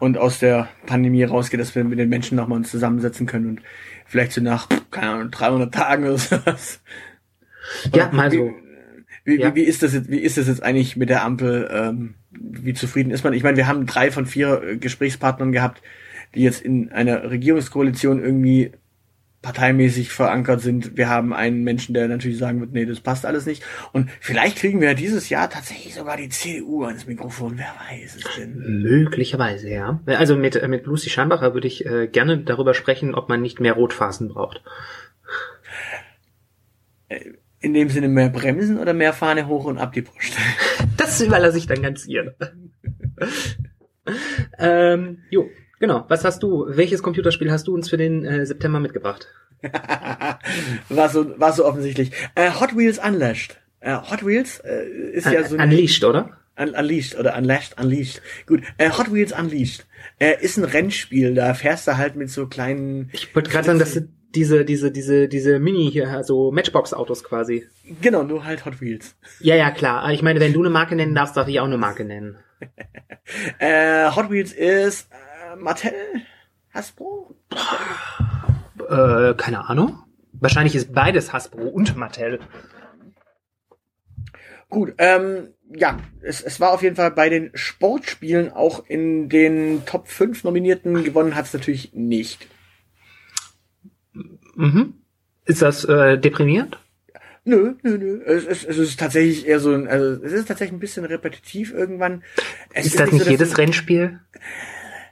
und 0.00 0.18
aus 0.18 0.40
der 0.40 0.68
Pandemie 0.86 1.22
rausgeht, 1.22 1.60
dass 1.60 1.74
wir 1.74 1.84
mit 1.84 1.98
den 1.98 2.08
Menschen 2.08 2.36
nochmal 2.36 2.58
uns 2.58 2.70
zusammensetzen 2.70 3.26
können 3.26 3.46
und 3.46 3.60
vielleicht 4.06 4.32
so 4.32 4.40
nach, 4.40 4.68
keine 4.90 5.10
Ahnung, 5.12 5.30
300 5.30 5.72
Tagen 5.72 6.04
oder 6.04 6.18
sowas. 6.18 6.80
Ja, 7.94 8.10
mal 8.12 8.30
so. 8.30 8.52
Wie, 9.24 9.38
ja. 9.38 9.54
wie, 9.54 9.60
wie, 9.60 9.64
ist 9.64 9.82
das 9.82 9.92
jetzt, 9.92 10.10
wie 10.10 10.18
ist 10.18 10.38
das 10.38 10.48
jetzt 10.48 10.62
eigentlich 10.62 10.96
mit 10.96 11.10
der 11.10 11.22
Ampel? 11.22 11.68
Ähm, 11.70 12.14
wie 12.30 12.74
zufrieden 12.74 13.10
ist 13.10 13.22
man? 13.22 13.34
Ich 13.34 13.42
meine, 13.42 13.56
wir 13.56 13.66
haben 13.66 13.86
drei 13.86 14.10
von 14.10 14.26
vier 14.26 14.62
äh, 14.62 14.76
Gesprächspartnern 14.78 15.52
gehabt, 15.52 15.82
die 16.34 16.42
jetzt 16.42 16.62
in 16.62 16.90
einer 16.90 17.30
Regierungskoalition 17.30 18.22
irgendwie 18.22 18.72
parteimäßig 19.42 20.10
verankert 20.10 20.60
sind. 20.60 20.98
Wir 20.98 21.08
haben 21.08 21.32
einen 21.32 21.64
Menschen, 21.64 21.94
der 21.94 22.08
natürlich 22.08 22.38
sagen 22.38 22.60
wird, 22.60 22.72
nee, 22.72 22.84
das 22.84 23.00
passt 23.00 23.24
alles 23.24 23.46
nicht. 23.46 23.62
Und 23.92 24.10
vielleicht 24.20 24.58
kriegen 24.58 24.80
wir 24.80 24.88
ja 24.88 24.94
dieses 24.94 25.30
Jahr 25.30 25.48
tatsächlich 25.48 25.94
sogar 25.94 26.18
die 26.18 26.28
CDU 26.28 26.84
ans 26.84 27.06
Mikrofon. 27.06 27.56
Wer 27.56 27.74
weiß 27.88 28.16
es 28.16 28.36
denn? 28.36 28.82
Möglicherweise, 28.82 29.70
ja. 29.70 30.00
Also 30.06 30.36
mit, 30.36 30.60
mit 30.68 30.84
Lucy 30.84 31.08
Schambacher 31.08 31.54
würde 31.54 31.68
ich 31.68 31.86
äh, 31.86 32.06
gerne 32.06 32.38
darüber 32.38 32.74
sprechen, 32.74 33.14
ob 33.14 33.30
man 33.30 33.40
nicht 33.40 33.60
mehr 33.60 33.72
Rotphasen 33.72 34.28
braucht. 34.28 34.62
Äh, 37.08 37.32
in 37.60 37.74
dem 37.74 37.88
Sinne 37.88 38.08
mehr 38.08 38.30
Bremsen 38.30 38.78
oder 38.78 38.94
mehr 38.94 39.12
Fahne 39.12 39.46
hoch 39.46 39.64
und 39.64 39.78
ab 39.78 39.92
die 39.92 40.02
Brust? 40.02 40.32
Das 40.96 41.18
überlasse 41.22 41.56
ich 41.56 41.66
dann 41.66 41.80
ganz 41.80 42.06
ihr. 42.06 42.36
ähm, 44.58 45.22
jo, 45.30 45.48
Genau. 45.80 46.04
Was 46.08 46.24
hast 46.24 46.42
du? 46.42 46.66
Welches 46.68 47.02
Computerspiel 47.02 47.50
hast 47.50 47.66
du 47.66 47.74
uns 47.74 47.88
für 47.88 47.96
den 47.96 48.24
äh, 48.24 48.46
September 48.46 48.78
mitgebracht? 48.78 49.26
war 50.88 51.08
so, 51.08 51.38
war 51.40 51.52
so 51.52 51.64
offensichtlich. 51.64 52.12
Äh, 52.34 52.50
Hot 52.60 52.76
Wheels 52.76 52.98
Unleashed. 52.98 53.58
Äh, 53.80 53.96
Hot 53.96 54.24
Wheels 54.24 54.60
äh, 54.60 54.84
ist 55.12 55.26
Un 55.26 55.32
ja 55.32 55.42
so 55.42 55.56
Unleashed, 55.56 56.04
oder? 56.04 56.36
Un 56.58 56.74
Unleashed 56.74 57.18
oder 57.18 57.36
Unleashed, 57.36 57.80
Unleashed. 57.80 58.20
Gut. 58.46 58.60
Äh, 58.76 58.90
Hot 58.90 59.12
Wheels 59.12 59.32
Unleashed. 59.32 59.86
Äh, 60.18 60.34
ist 60.42 60.58
ein 60.58 60.64
Rennspiel. 60.64 61.34
Da 61.34 61.54
fährst 61.54 61.88
du 61.88 61.96
halt 61.96 62.14
mit 62.14 62.30
so 62.30 62.46
kleinen. 62.46 63.08
Ich 63.12 63.34
wollte 63.34 63.50
gerade 63.50 63.66
sagen, 63.66 63.78
das 63.78 63.94
sind 63.94 64.10
diese, 64.34 64.66
diese, 64.66 64.92
diese, 64.92 65.28
diese 65.28 65.58
Mini 65.58 65.90
hier, 65.90 66.10
also 66.10 66.52
Matchbox-Autos 66.52 67.24
quasi. 67.24 67.66
Genau, 68.02 68.22
nur 68.22 68.44
halt 68.44 68.66
Hot 68.66 68.82
Wheels. 68.82 69.16
Ja, 69.40 69.56
ja, 69.56 69.70
klar. 69.70 70.12
Ich 70.12 70.22
meine, 70.22 70.40
wenn 70.40 70.52
du 70.52 70.60
eine 70.60 70.70
Marke 70.70 70.94
nennen 70.94 71.14
darfst, 71.14 71.38
darf 71.38 71.48
ich 71.48 71.58
auch 71.58 71.64
eine 71.64 71.78
Marke 71.78 72.04
nennen. 72.04 72.36
äh, 73.58 74.10
Hot 74.10 74.30
Wheels 74.30 74.52
ist 74.52 75.08
Mattel? 75.56 75.92
Hasbro? 76.72 77.34
Äh, 78.88 79.34
keine 79.34 79.68
Ahnung. 79.68 80.04
Wahrscheinlich 80.32 80.74
ist 80.74 80.92
beides 80.92 81.32
Hasbro 81.32 81.62
und 81.68 81.96
Mattel. 81.96 82.40
Gut, 84.68 84.94
ähm, 84.98 85.48
ja, 85.68 85.98
es, 86.22 86.40
es 86.40 86.60
war 86.60 86.72
auf 86.72 86.82
jeden 86.82 86.96
Fall 86.96 87.10
bei 87.10 87.28
den 87.28 87.50
Sportspielen 87.54 88.52
auch 88.52 88.84
in 88.86 89.28
den 89.28 89.84
Top 89.84 90.06
5 90.08 90.44
Nominierten. 90.44 91.02
Gewonnen 91.02 91.34
hat 91.34 91.46
es 91.46 91.52
natürlich 91.52 91.92
nicht. 91.92 92.46
Mhm. 94.54 94.94
Ist 95.44 95.62
das 95.62 95.84
äh, 95.84 96.18
deprimierend? 96.18 96.78
Nö, 97.44 97.74
nö, 97.82 97.98
nö. 97.98 98.22
Es, 98.24 98.46
es, 98.46 98.64
es 98.64 98.78
ist 98.78 99.00
tatsächlich 99.00 99.46
eher 99.46 99.58
so 99.58 99.72
ein, 99.72 99.88
also 99.88 100.22
es 100.22 100.32
ist 100.32 100.46
tatsächlich 100.46 100.76
ein 100.76 100.80
bisschen 100.80 101.04
repetitiv 101.04 101.72
irgendwann. 101.72 102.22
Es 102.72 102.86
ist, 102.86 102.92
ist 102.92 103.00
das 103.00 103.12
nicht 103.12 103.24
so, 103.24 103.30
jedes 103.30 103.58
Rennspiel? 103.58 104.20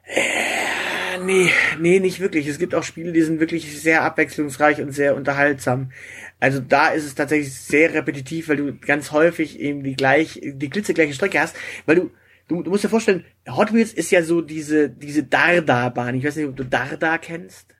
Äh, 0.08 1.18
nee, 1.22 1.50
nee, 1.78 2.00
nicht 2.00 2.20
wirklich. 2.20 2.46
Es 2.46 2.58
gibt 2.58 2.74
auch 2.74 2.82
Spiele, 2.82 3.12
die 3.12 3.22
sind 3.22 3.40
wirklich 3.40 3.80
sehr 3.80 4.02
abwechslungsreich 4.02 4.80
und 4.80 4.92
sehr 4.92 5.14
unterhaltsam. 5.14 5.92
Also 6.40 6.60
da 6.60 6.88
ist 6.88 7.04
es 7.04 7.14
tatsächlich 7.14 7.54
sehr 7.54 7.92
repetitiv, 7.92 8.48
weil 8.48 8.56
du 8.56 8.74
ganz 8.78 9.12
häufig 9.12 9.60
eben 9.60 9.82
die 9.82 9.94
gleich, 9.94 10.40
die 10.42 10.70
glitzegleiche 10.70 11.12
Strecke 11.12 11.40
hast, 11.40 11.56
weil 11.84 11.96
du, 11.96 12.10
du, 12.48 12.62
du 12.62 12.70
musst 12.70 12.84
dir 12.84 12.88
vorstellen, 12.88 13.24
Hot 13.48 13.74
Wheels 13.74 13.92
ist 13.92 14.10
ja 14.10 14.22
so 14.22 14.40
diese, 14.40 14.88
diese 14.88 15.24
Darda-Bahn. 15.24 16.14
Ich 16.14 16.24
weiß 16.24 16.36
nicht, 16.36 16.48
ob 16.48 16.56
du 16.56 16.64
Darda 16.64 17.18
kennst. 17.18 17.74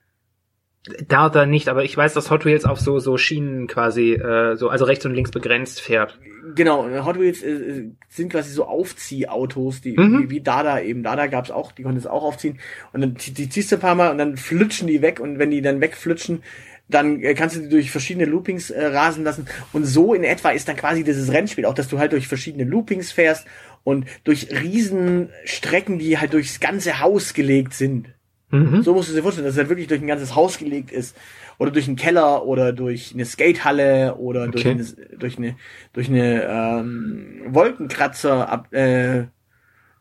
Darda 1.07 1.45
nicht, 1.45 1.67
aber 1.67 1.83
ich 1.83 1.95
weiß, 1.95 2.13
dass 2.13 2.31
Hot 2.31 2.45
Wheels 2.45 2.63
auf 2.63 2.79
so 2.79 2.99
so 2.99 3.17
Schienen 3.17 3.67
quasi 3.67 4.13
äh, 4.13 4.55
so 4.55 4.69
also 4.69 4.85
rechts 4.85 5.05
und 5.05 5.13
links 5.13 5.31
begrenzt 5.31 5.81
fährt. 5.81 6.17
Genau, 6.55 6.87
Hot 7.05 7.19
Wheels 7.19 7.43
äh, 7.43 7.89
sind 8.07 8.31
quasi 8.31 8.51
so 8.51 8.65
Aufziehautos, 8.65 9.81
die 9.81 9.97
mhm. 9.97 10.23
wie, 10.23 10.29
wie 10.29 10.41
Dada 10.41 10.79
eben. 10.79 11.03
Dada 11.03 11.27
gab's 11.27 11.51
auch, 11.51 11.73
die 11.73 11.83
konnten 11.83 11.97
es 11.97 12.07
auch 12.07 12.23
aufziehen 12.23 12.59
und 12.93 13.01
dann 13.01 13.15
die, 13.15 13.33
die 13.33 13.49
ziehst 13.49 13.71
du 13.71 13.75
ein 13.75 13.81
paar 13.81 13.95
mal 13.95 14.09
und 14.09 14.17
dann 14.17 14.37
flutschen 14.37 14.87
die 14.87 15.01
weg 15.01 15.19
und 15.19 15.37
wenn 15.37 15.51
die 15.51 15.61
dann 15.61 15.81
wegflutschen, 15.81 16.43
dann 16.87 17.21
äh, 17.21 17.33
kannst 17.33 17.57
du 17.57 17.61
die 17.61 17.69
durch 17.69 17.91
verschiedene 17.91 18.25
Loopings 18.25 18.69
äh, 18.69 18.85
rasen 18.85 19.25
lassen 19.25 19.47
und 19.73 19.83
so 19.83 20.13
in 20.13 20.23
etwa 20.23 20.51
ist 20.51 20.69
dann 20.69 20.77
quasi 20.77 21.03
dieses 21.03 21.33
Rennspiel 21.33 21.65
auch, 21.65 21.73
dass 21.73 21.89
du 21.89 21.99
halt 21.99 22.13
durch 22.13 22.29
verschiedene 22.29 22.63
Loopings 22.63 23.11
fährst 23.11 23.45
und 23.83 24.05
durch 24.23 24.47
Riesenstrecken, 24.49 25.99
die 25.99 26.17
halt 26.17 26.31
durchs 26.31 26.61
ganze 26.61 27.01
Haus 27.01 27.33
gelegt 27.33 27.73
sind. 27.73 28.07
Mhm. 28.51 28.81
So 28.81 28.93
musst 28.93 29.09
du 29.09 29.13
dir 29.13 29.21
vorstellen, 29.21 29.45
dass 29.45 29.53
es 29.53 29.59
halt 29.59 29.69
wirklich 29.69 29.87
durch 29.87 30.01
ein 30.01 30.07
ganzes 30.07 30.35
Haus 30.35 30.57
gelegt 30.57 30.91
ist. 30.91 31.15
Oder 31.57 31.71
durch 31.71 31.87
einen 31.87 31.97
Keller 31.97 32.45
oder 32.45 32.71
durch 32.73 33.13
eine 33.13 33.25
Skatehalle 33.25 34.15
oder 34.15 34.43
okay. 34.43 34.51
durch 34.51 34.67
eine, 34.67 35.17
durch 35.17 35.37
eine, 35.37 35.55
durch 35.93 36.09
eine 36.09 36.43
ähm, 36.43 37.41
Wolkenkratzer 37.49 38.49
ab, 38.49 38.73
äh, 38.73 39.25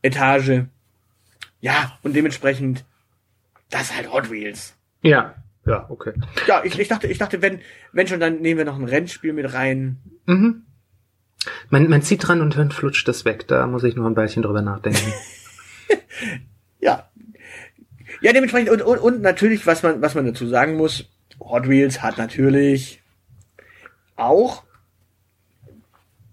Etage. 0.02 0.62
Ja, 1.60 1.98
und 2.02 2.14
dementsprechend, 2.14 2.84
das 3.70 3.82
ist 3.82 3.96
halt 3.96 4.12
Hot 4.12 4.30
Wheels. 4.30 4.76
Ja, 5.02 5.34
ja, 5.66 5.84
okay. 5.90 6.12
Ja, 6.46 6.62
ich, 6.64 6.78
ich 6.78 6.88
dachte, 6.88 7.08
ich 7.08 7.18
dachte, 7.18 7.42
wenn, 7.42 7.60
wenn 7.92 8.06
schon, 8.06 8.20
dann 8.20 8.40
nehmen 8.40 8.58
wir 8.58 8.64
noch 8.64 8.78
ein 8.78 8.84
Rennspiel 8.84 9.32
mit 9.32 9.52
rein. 9.52 9.98
Mhm. 10.26 10.62
Man, 11.70 11.88
man 11.88 12.02
zieht 12.02 12.26
dran 12.26 12.40
und 12.40 12.56
dann 12.56 12.70
flutscht 12.70 13.06
das 13.06 13.24
weg. 13.24 13.46
Da 13.48 13.66
muss 13.66 13.84
ich 13.84 13.94
noch 13.94 14.06
ein 14.06 14.16
Weilchen 14.16 14.42
drüber 14.42 14.62
nachdenken. 14.62 15.12
ja, 16.80 17.08
ja, 18.20 18.32
dementsprechend 18.32 18.70
und, 18.70 18.82
und, 18.82 18.98
und 18.98 19.22
natürlich, 19.22 19.66
was 19.66 19.82
man, 19.82 20.02
was 20.02 20.14
man 20.14 20.26
dazu 20.26 20.46
sagen 20.46 20.76
muss, 20.76 21.08
Hot 21.40 21.68
Wheels 21.68 22.02
hat 22.02 22.18
natürlich 22.18 23.02
auch 24.16 24.64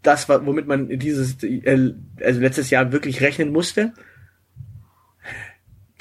das, 0.02 0.30
womit 0.30 0.68
man 0.68 0.88
dieses, 1.00 1.44
äh, 1.44 1.94
also 2.24 2.40
letztes 2.40 2.70
Jahr 2.70 2.92
wirklich 2.92 3.22
rechnen 3.22 3.52
musste. 3.52 3.94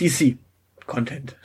DC 0.01 0.37
Content. 0.87 1.37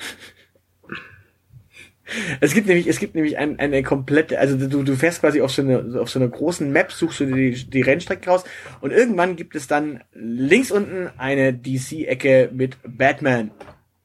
Es 2.40 2.54
gibt 2.54 2.68
nämlich, 2.68 2.88
es 2.88 3.00
gibt 3.00 3.16
nämlich 3.16 3.38
ein, 3.38 3.60
eine 3.60 3.84
komplette, 3.84 4.40
also 4.40 4.58
du, 4.58 4.84
du 4.84 4.96
fährst 4.96 5.22
quasi 5.22 5.42
auf 5.42 5.52
so, 5.52 5.62
eine, 5.62 6.00
auf 6.00 6.10
so 6.10 6.20
einer 6.20 6.28
großen 6.28 6.72
Map, 6.72 6.92
suchst 6.92 7.20
du 7.20 7.26
die, 7.28 7.52
die 7.52 7.82
Rennstrecke 7.82 8.30
raus 8.30 8.44
und 8.82 8.92
irgendwann 8.92 9.36
gibt 9.36 9.56
es 9.56 9.68
dann 9.68 10.02
links 10.14 10.72
unten 10.72 11.10
eine 11.18 11.54
DC-Ecke 11.54 12.50
mit 12.52 12.78
Batman. 12.84 13.52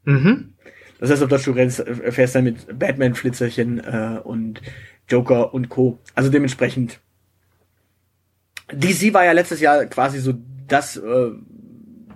Mhm. 0.05 0.55
Das 1.01 1.11
heißt, 1.11 1.23
auf 1.23 1.29
Deutsch, 1.29 1.45
du 1.45 1.53
rennst, 1.53 1.81
äh, 1.81 2.13
fährst 2.13 2.35
dann 2.35 2.45
mit 2.45 2.79
Batman-Flitzerchen 2.79 3.79
äh, 3.81 4.21
und 4.23 4.63
Joker 5.09 5.53
und 5.53 5.69
Co. 5.69 5.99
Also 6.15 6.31
dementsprechend. 6.31 7.01
DC 8.73 9.13
war 9.13 9.25
ja 9.25 9.33
letztes 9.33 9.61
Jahr 9.61 9.85
quasi 9.87 10.19
so 10.19 10.35
das, 10.67 10.97
äh, 10.97 11.31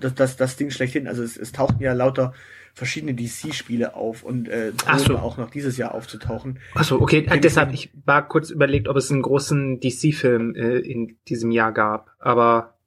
das, 0.00 0.14
das, 0.14 0.36
das 0.36 0.56
Ding 0.56 0.70
schlechthin. 0.70 1.06
Also 1.06 1.22
es, 1.22 1.36
es 1.36 1.52
tauchten 1.52 1.82
ja 1.82 1.92
lauter 1.92 2.32
verschiedene 2.78 3.12
DC-Spiele 3.14 3.94
auf 3.94 4.22
und 4.22 4.48
äh, 4.48 4.72
so. 4.98 5.18
auch 5.18 5.36
noch 5.36 5.50
dieses 5.50 5.76
Jahr 5.76 5.94
aufzutauchen. 5.94 6.60
Achso, 6.74 7.00
okay. 7.00 7.26
Äh, 7.28 7.40
deshalb, 7.40 7.74
ich 7.74 7.90
war 8.04 8.26
kurz 8.26 8.50
überlegt, 8.50 8.88
ob 8.88 8.96
es 8.96 9.10
einen 9.10 9.22
großen 9.22 9.80
DC-Film 9.80 10.54
äh, 10.54 10.78
in 10.78 11.18
diesem 11.28 11.50
Jahr 11.50 11.72
gab, 11.72 12.12
aber 12.20 12.78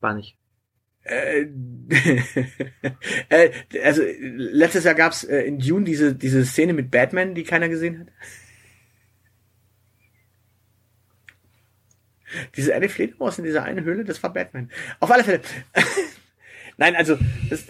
war 0.00 0.14
nicht. 0.14 0.36
Äh, 1.08 1.46
äh, 3.30 3.50
also 3.82 4.02
letztes 4.20 4.84
Jahr 4.84 4.94
gab's 4.94 5.24
äh, 5.24 5.40
in 5.40 5.58
Dune 5.58 5.84
diese 5.84 6.14
diese 6.14 6.44
Szene 6.44 6.74
mit 6.74 6.90
Batman, 6.90 7.34
die 7.34 7.44
keiner 7.44 7.68
gesehen 7.68 8.00
hat. 8.00 8.08
Diese 12.56 12.74
eine 12.74 12.88
Fledermaus 12.88 13.38
in 13.38 13.44
dieser 13.44 13.62
einen 13.62 13.84
Höhle, 13.84 14.04
das 14.04 14.22
war 14.22 14.32
Batman. 14.32 14.70
Auf 15.00 15.10
alle 15.10 15.24
Fälle. 15.24 15.40
Nein, 16.76 16.94
also 16.94 17.18
das, 17.48 17.64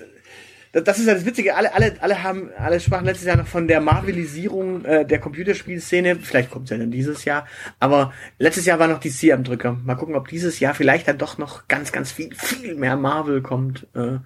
das 0.72 0.98
ist 0.98 1.06
ja 1.06 1.14
das 1.14 1.24
Witzige. 1.24 1.56
Alle, 1.56 1.74
alle, 1.74 1.96
alle 2.00 2.22
haben, 2.22 2.50
alle 2.58 2.80
sprachen 2.80 3.06
letztes 3.06 3.26
Jahr 3.26 3.36
noch 3.36 3.46
von 3.46 3.68
der 3.68 3.80
Marvelisierung 3.80 4.84
äh, 4.84 5.06
der 5.06 5.18
Computerspielszene. 5.18 6.16
Vielleicht 6.16 6.50
kommt 6.50 6.64
es 6.64 6.70
ja 6.70 6.78
dann 6.78 6.90
dieses 6.90 7.24
Jahr. 7.24 7.46
Aber 7.80 8.12
letztes 8.38 8.66
Jahr 8.66 8.78
war 8.78 8.88
noch 8.88 9.00
DC 9.00 9.32
am 9.32 9.44
Drücker. 9.44 9.78
Mal 9.84 9.94
gucken, 9.94 10.14
ob 10.14 10.28
dieses 10.28 10.60
Jahr 10.60 10.74
vielleicht 10.74 11.08
dann 11.08 11.18
doch 11.18 11.38
noch 11.38 11.68
ganz, 11.68 11.92
ganz 11.92 12.12
viel, 12.12 12.34
viel 12.34 12.74
mehr 12.74 12.96
Marvel 12.96 13.42
kommt. 13.42 13.86
Äh, 13.94 14.18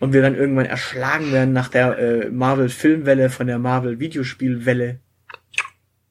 und 0.00 0.12
wir 0.12 0.22
dann 0.22 0.36
irgendwann 0.36 0.66
erschlagen 0.66 1.32
werden 1.32 1.52
nach 1.52 1.68
der 1.68 1.98
äh, 1.98 2.30
Marvel-Filmwelle 2.30 3.30
von 3.30 3.46
der 3.46 3.58
Marvel-Videospielwelle. 3.58 5.00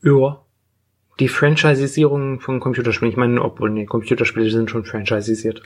Ja. 0.04 0.44
Die 1.20 1.30
Franchisierung 1.30 2.42
von 2.42 2.60
Computerspielen. 2.60 3.12
Ich 3.12 3.18
meine, 3.18 3.42
obwohl, 3.42 3.72
nee, 3.72 3.86
Computerspiele 3.86 4.52
sind 4.52 4.70
schon 4.70 4.86
franchisisiert. 4.86 5.64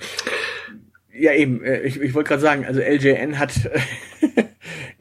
Ja, 1.22 1.34
eben. 1.34 1.64
Äh, 1.64 1.82
ich, 1.82 2.02
ich 2.02 2.16
wollte 2.16 2.30
gerade 2.30 2.42
sagen, 2.42 2.66
also 2.66 2.82
LJN 2.82 3.38
hat, 3.38 3.52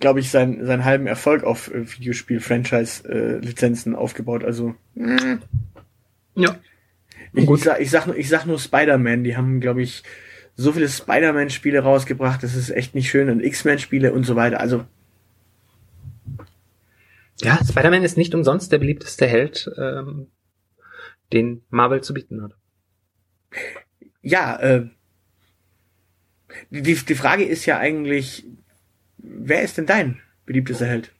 glaube 0.01 0.21
ich, 0.21 0.31
sein, 0.31 0.67
seinen 0.67 0.85
halben 0.85 1.07
Erfolg 1.07 1.45
auf 1.45 1.73
äh, 1.73 1.91
Videospiel-Franchise-Lizenzen 1.91 3.95
aufgebaut. 3.95 4.45
Also. 4.45 4.75
Ja. 6.35 6.59
Ich, 7.33 7.49
ich, 7.49 7.63
sag, 7.63 7.81
ich, 7.81 7.91
sag, 7.91 8.07
nur, 8.07 8.19
ich 8.19 8.29
sag 8.29 8.45
nur 8.45 8.59
Spider-Man. 8.59 9.25
Die 9.25 9.35
haben, 9.35 9.61
glaube 9.61 9.81
ich, 9.81 10.03
so 10.57 10.73
viele 10.73 10.91
Spider-Man-Spiele 10.91 11.81
rausgebracht. 11.81 12.43
Das 12.43 12.55
ist 12.55 12.69
echt 12.69 12.95
nicht 12.95 13.09
schön. 13.09 13.31
Und 13.31 13.43
X-Men-Spiele 13.43 14.13
und 14.13 14.25
so 14.25 14.37
weiter. 14.37 14.61
Also. 14.61 14.85
Ja, 17.41 17.59
Spider-Man 17.67 18.05
ist 18.05 18.19
nicht 18.19 18.35
umsonst 18.35 18.73
der 18.73 18.79
beliebteste 18.79 19.27
Held, 19.27 19.71
ähm, 19.79 20.27
den 21.33 21.63
Marvel 21.71 22.03
zu 22.03 22.13
bieten 22.13 22.43
hat. 22.43 22.53
Ja, 24.21 24.61
äh, 24.61 24.91
die, 26.71 26.95
die 26.95 27.15
Frage 27.15 27.45
ist 27.45 27.67
ja 27.67 27.79
eigentlich, 27.79 28.47
wer 29.19 29.63
ist 29.63 29.79
denn 29.79 29.87
dein 29.87 30.21
beliebtester 30.47 30.87
Held? 30.87 31.13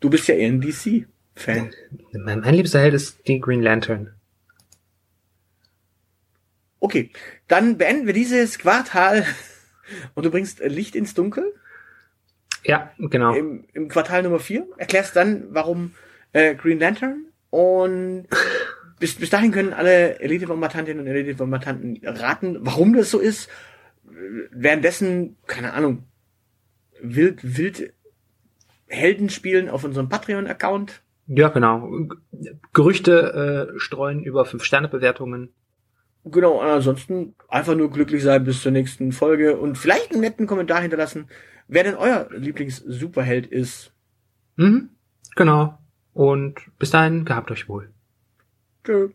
Du 0.00 0.10
bist 0.10 0.28
ja 0.28 0.34
eher 0.34 0.48
ein 0.48 0.60
DC-Fan. 0.60 1.72
Mein, 2.12 2.40
mein 2.40 2.54
liebster 2.54 2.80
Held 2.80 2.94
ist 2.94 3.26
die 3.26 3.40
Green 3.40 3.62
Lantern. 3.62 4.12
Okay, 6.80 7.10
dann 7.48 7.78
beenden 7.78 8.06
wir 8.06 8.12
dieses 8.12 8.58
Quartal 8.58 9.26
und 10.14 10.26
du 10.26 10.30
bringst 10.30 10.60
Licht 10.60 10.94
ins 10.94 11.14
Dunkel. 11.14 11.54
Ja, 12.64 12.92
genau. 12.98 13.34
Im, 13.34 13.64
im 13.72 13.88
Quartal 13.88 14.22
Nummer 14.22 14.40
4. 14.40 14.66
Erklärst 14.76 15.16
dann, 15.16 15.46
warum 15.50 15.94
äh, 16.32 16.54
Green 16.54 16.78
Lantern 16.78 17.26
und 17.50 18.26
bis, 18.98 19.14
bis 19.14 19.30
dahin 19.30 19.52
können 19.52 19.72
alle 19.72 20.20
Elite-Bombardantinnen 20.20 21.00
und 21.00 21.06
Elite-Bombardanten 21.06 22.00
raten, 22.06 22.58
warum 22.60 22.94
das 22.94 23.10
so 23.10 23.18
ist 23.18 23.48
währenddessen, 24.50 25.36
keine 25.46 25.72
Ahnung, 25.72 26.04
wild, 27.00 27.56
wild 27.56 27.92
Helden 28.88 29.30
spielen 29.30 29.68
auf 29.68 29.84
unserem 29.84 30.08
Patreon-Account. 30.08 31.02
Ja, 31.26 31.48
genau. 31.48 31.90
Gerüchte 32.72 33.72
äh, 33.74 33.78
streuen 33.78 34.22
über 34.22 34.44
Fünf-Sterne-Bewertungen. 34.44 35.52
Genau, 36.24 36.60
ansonsten 36.60 37.34
einfach 37.48 37.74
nur 37.74 37.90
glücklich 37.90 38.22
sein 38.22 38.44
bis 38.44 38.62
zur 38.62 38.72
nächsten 38.72 39.12
Folge 39.12 39.56
und 39.56 39.76
vielleicht 39.76 40.12
einen 40.12 40.20
netten 40.20 40.46
Kommentar 40.46 40.80
hinterlassen, 40.80 41.28
wer 41.68 41.84
denn 41.84 41.94
euer 41.94 42.28
Lieblings-Superheld 42.30 43.46
ist. 43.46 43.92
Mhm, 44.56 44.90
genau. 45.34 45.78
Und 46.12 46.60
bis 46.78 46.90
dahin, 46.90 47.24
gehabt 47.24 47.50
euch 47.50 47.68
wohl. 47.68 47.90
Tschö. 48.84 49.10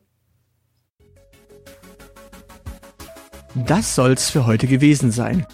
Das 3.55 3.95
soll's 3.95 4.29
für 4.29 4.45
heute 4.45 4.67
gewesen 4.67 5.11
sein. 5.11 5.45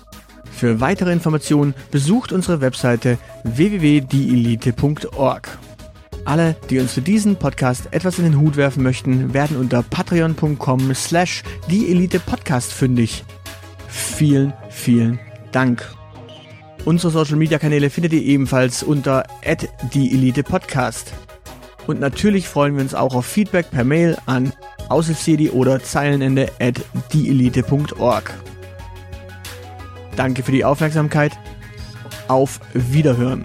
Für 0.51 0.79
weitere 0.79 1.11
Informationen 1.11 1.73
besucht 1.91 2.31
unsere 2.31 2.61
Webseite 2.61 3.17
www.dielite.org. 3.43 5.57
Alle, 6.25 6.55
die 6.69 6.79
uns 6.79 6.93
für 6.93 7.01
diesen 7.01 7.37
Podcast 7.37 7.89
etwas 7.91 8.17
in 8.17 8.25
den 8.25 8.39
Hut 8.39 8.57
werfen 8.57 8.83
möchten, 8.83 9.33
werden 9.33 9.55
unter 9.55 9.81
patreon.com 9.81 10.93
slash 10.93 11.43
dieelitepodcast 11.69 12.73
fündig. 12.73 13.23
Vielen, 13.87 14.53
vielen 14.69 15.19
Dank. 15.51 15.87
Unsere 16.85 17.11
Social 17.11 17.37
Media 17.37 17.59
Kanäle 17.59 17.89
findet 17.89 18.13
ihr 18.13 18.23
ebenfalls 18.23 18.83
unter 18.83 19.25
dieelitepodcast. 19.93 21.13
Und 21.85 21.99
natürlich 21.99 22.47
freuen 22.47 22.75
wir 22.75 22.81
uns 22.81 22.93
auch 22.93 23.15
auf 23.15 23.25
Feedback 23.25 23.71
per 23.71 23.83
Mail 23.83 24.17
an 24.25 24.51
Aushilfsjedi 24.89 25.49
oder 25.49 25.81
Zeilenende 25.81 26.51
at 26.59 26.81
dieelite.org. 27.13 28.33
Danke 30.15 30.43
für 30.43 30.51
die 30.51 30.65
Aufmerksamkeit. 30.65 31.33
Auf 32.27 32.59
Wiederhören. 32.73 33.43